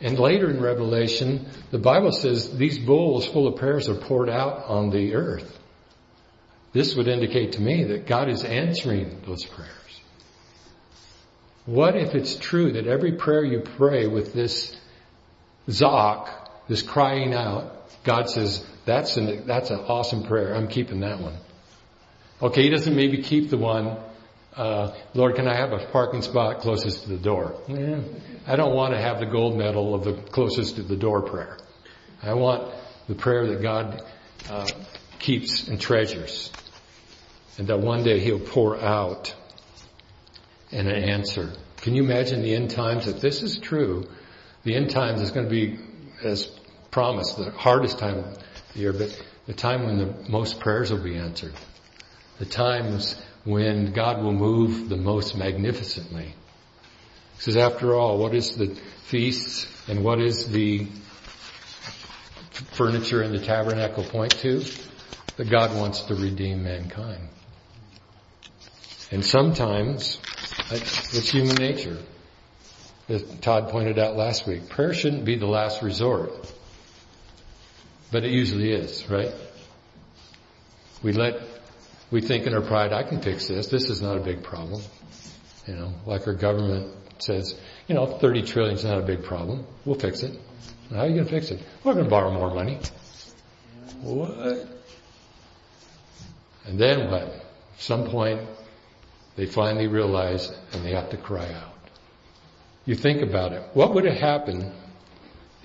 [0.00, 4.64] And later in Revelation, the Bible says these bowls full of prayers are poured out
[4.66, 5.58] on the earth.
[6.72, 9.83] This would indicate to me that God is answering those prayers.
[11.66, 14.76] What if it's true that every prayer you pray with this
[15.68, 16.28] zaak,
[16.68, 17.72] this crying out,
[18.04, 20.54] God says, that's an, that's an awesome prayer.
[20.54, 21.36] I'm keeping that one.
[22.42, 23.96] Okay, he doesn't maybe keep the one,
[24.56, 27.54] uh, Lord, can I have a parking spot closest to the door?
[27.66, 28.00] Yeah.
[28.46, 31.58] I don't want to have the gold medal of the closest to the door prayer.
[32.22, 32.72] I want
[33.08, 34.02] the prayer that God
[34.50, 34.66] uh,
[35.18, 36.52] keeps and treasures.
[37.56, 39.34] And that one day he'll pour out
[40.74, 41.52] an answer.
[41.78, 43.06] Can you imagine the end times?
[43.06, 44.08] If this is true,
[44.64, 45.78] the end times is going to be,
[46.22, 46.50] as
[46.90, 48.38] promised, the hardest time of
[48.72, 51.54] the year, but the time when the most prayers will be answered.
[52.38, 56.34] The times when God will move the most magnificently.
[57.36, 60.86] Because after all, what is the feasts and what is the
[62.72, 64.64] furniture in the tabernacle point to?
[65.36, 67.28] That God wants to redeem mankind.
[69.10, 70.18] And sometimes
[70.82, 71.98] it's human nature.
[73.08, 76.32] As Todd pointed out last week, prayer shouldn't be the last resort.
[78.10, 79.32] But it usually is, right?
[81.02, 81.40] We let,
[82.10, 83.66] we think in our pride, I can fix this.
[83.66, 84.82] This is not a big problem.
[85.66, 87.58] You know, like our government says,
[87.88, 89.66] you know, 30 trillion is not a big problem.
[89.84, 90.38] We'll fix it.
[90.90, 91.62] How are you going to fix it?
[91.82, 92.78] We're going to borrow more money.
[94.00, 94.68] What?
[96.66, 97.22] And then what?
[97.22, 97.42] At
[97.78, 98.40] some point,
[99.36, 101.74] they finally realize and they have to cry out.
[102.84, 103.62] You think about it.
[103.72, 104.72] What would have happened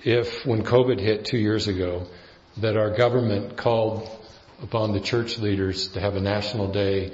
[0.04, 2.06] if, when COVID hit two years ago,
[2.56, 4.08] that our government called
[4.62, 7.12] upon the church leaders to have a national day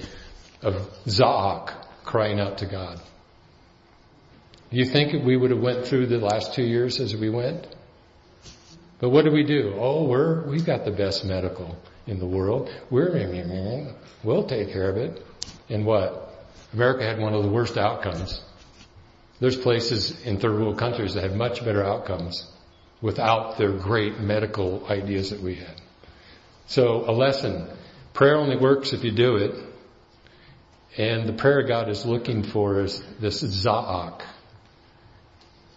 [0.63, 0.75] of
[1.07, 1.73] Za'ak,
[2.05, 3.01] crying out to God?
[4.71, 7.67] Do you think we would have went through the last two years as we went?
[8.99, 9.75] But what do we do?
[9.77, 11.77] Oh, we're, we've got the best medical
[12.07, 12.71] in the world.
[12.91, 13.95] We're,
[14.25, 15.25] we'll take care of it.
[15.69, 16.26] And what?
[16.73, 18.41] America had one of the worst outcomes.
[19.41, 22.51] There's places in third world countries that have much better outcomes
[23.01, 25.81] without their great medical ideas that we had.
[26.67, 27.69] So a lesson.
[28.15, 29.55] Prayer only works if you do it.
[30.97, 34.23] And the prayer God is looking for is this za'ak.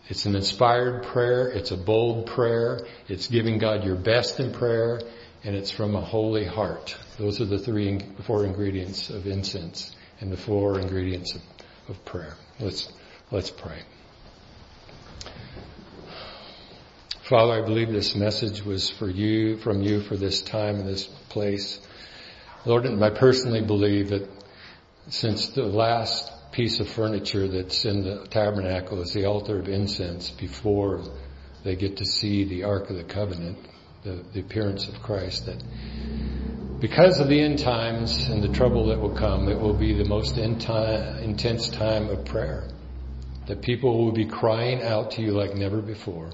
[0.07, 1.49] It's an inspired prayer.
[1.49, 2.79] It's a bold prayer.
[3.09, 5.01] It's giving God your best in prayer.
[5.43, 6.97] And it's from a holy heart.
[7.17, 11.41] Those are the three, four ingredients of incense and the four ingredients of,
[11.89, 12.35] of prayer.
[12.59, 12.91] Let's,
[13.31, 13.79] let's pray.
[17.29, 21.05] Father, I believe this message was for you, from you for this time and this
[21.05, 21.79] place.
[22.65, 24.27] Lord, and I personally believe that
[25.09, 30.31] since the last piece of furniture that's in the tabernacle is the altar of incense
[30.31, 31.03] before
[31.63, 33.59] they get to see the Ark of the Covenant,
[34.03, 35.61] the, the appearance of Christ, that
[36.79, 40.05] because of the end times and the trouble that will come, it will be the
[40.05, 42.63] most intense time of prayer.
[43.47, 46.31] That people will be crying out to you like never before.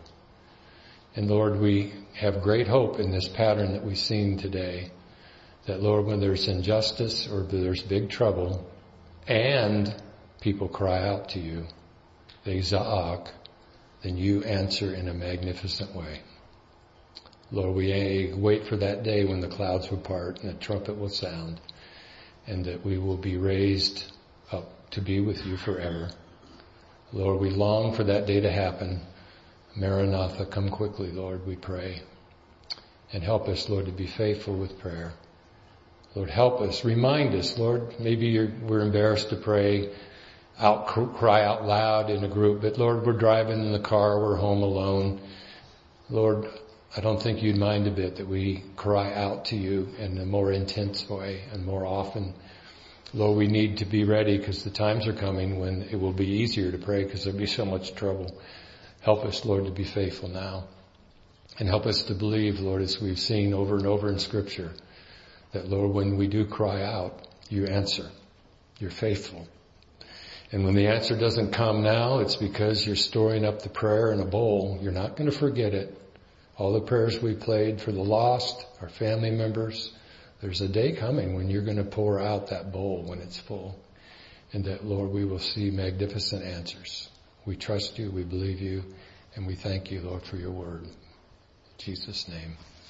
[1.15, 4.91] And Lord, we have great hope in this pattern that we've seen today.
[5.65, 8.69] That Lord, when there's injustice or there's big trouble
[9.27, 9.95] and
[10.41, 11.65] people cry out to you,
[12.43, 13.29] they za'ak,
[14.03, 16.21] then you answer in a magnificent way.
[17.55, 21.07] Lord, we wait for that day when the clouds will part and the trumpet will
[21.07, 21.61] sound
[22.47, 24.11] and that we will be raised
[24.51, 26.09] up to be with you forever.
[27.13, 28.99] Lord, we long for that day to happen.
[29.73, 32.01] Maranatha, come quickly, Lord, we pray.
[33.13, 35.13] And help us, Lord, to be faithful with prayer.
[36.13, 36.83] Lord, help us.
[36.83, 39.93] Remind us, Lord, maybe we're embarrassed to pray
[40.59, 44.35] out, cry out loud in a group, but Lord, we're driving in the car, we're
[44.35, 45.21] home alone.
[46.09, 46.47] Lord,
[46.97, 50.25] I don't think you'd mind a bit that we cry out to you in a
[50.25, 52.33] more intense way and more often.
[53.13, 56.25] Lord, we need to be ready because the times are coming when it will be
[56.25, 58.41] easier to pray because there'll be so much trouble.
[59.01, 60.69] Help us, Lord, to be faithful now.
[61.59, 64.71] And help us to believe, Lord, as we've seen over and over in scripture,
[65.51, 68.09] that Lord, when we do cry out, you answer.
[68.79, 69.45] You're faithful.
[70.53, 74.21] And when the answer doesn't come now, it's because you're storing up the prayer in
[74.21, 74.79] a bowl.
[74.81, 76.01] You're not going to forget it.
[76.57, 79.91] All the prayers we played for the lost, our family members,
[80.41, 83.77] there's a day coming when you're going to pour out that bowl when it's full.
[84.53, 87.09] And that, Lord, we will see magnificent answers.
[87.45, 88.85] We trust you, we believe you,
[89.35, 90.83] and we thank you, Lord, for your word.
[90.83, 90.91] In
[91.77, 92.57] Jesus' name.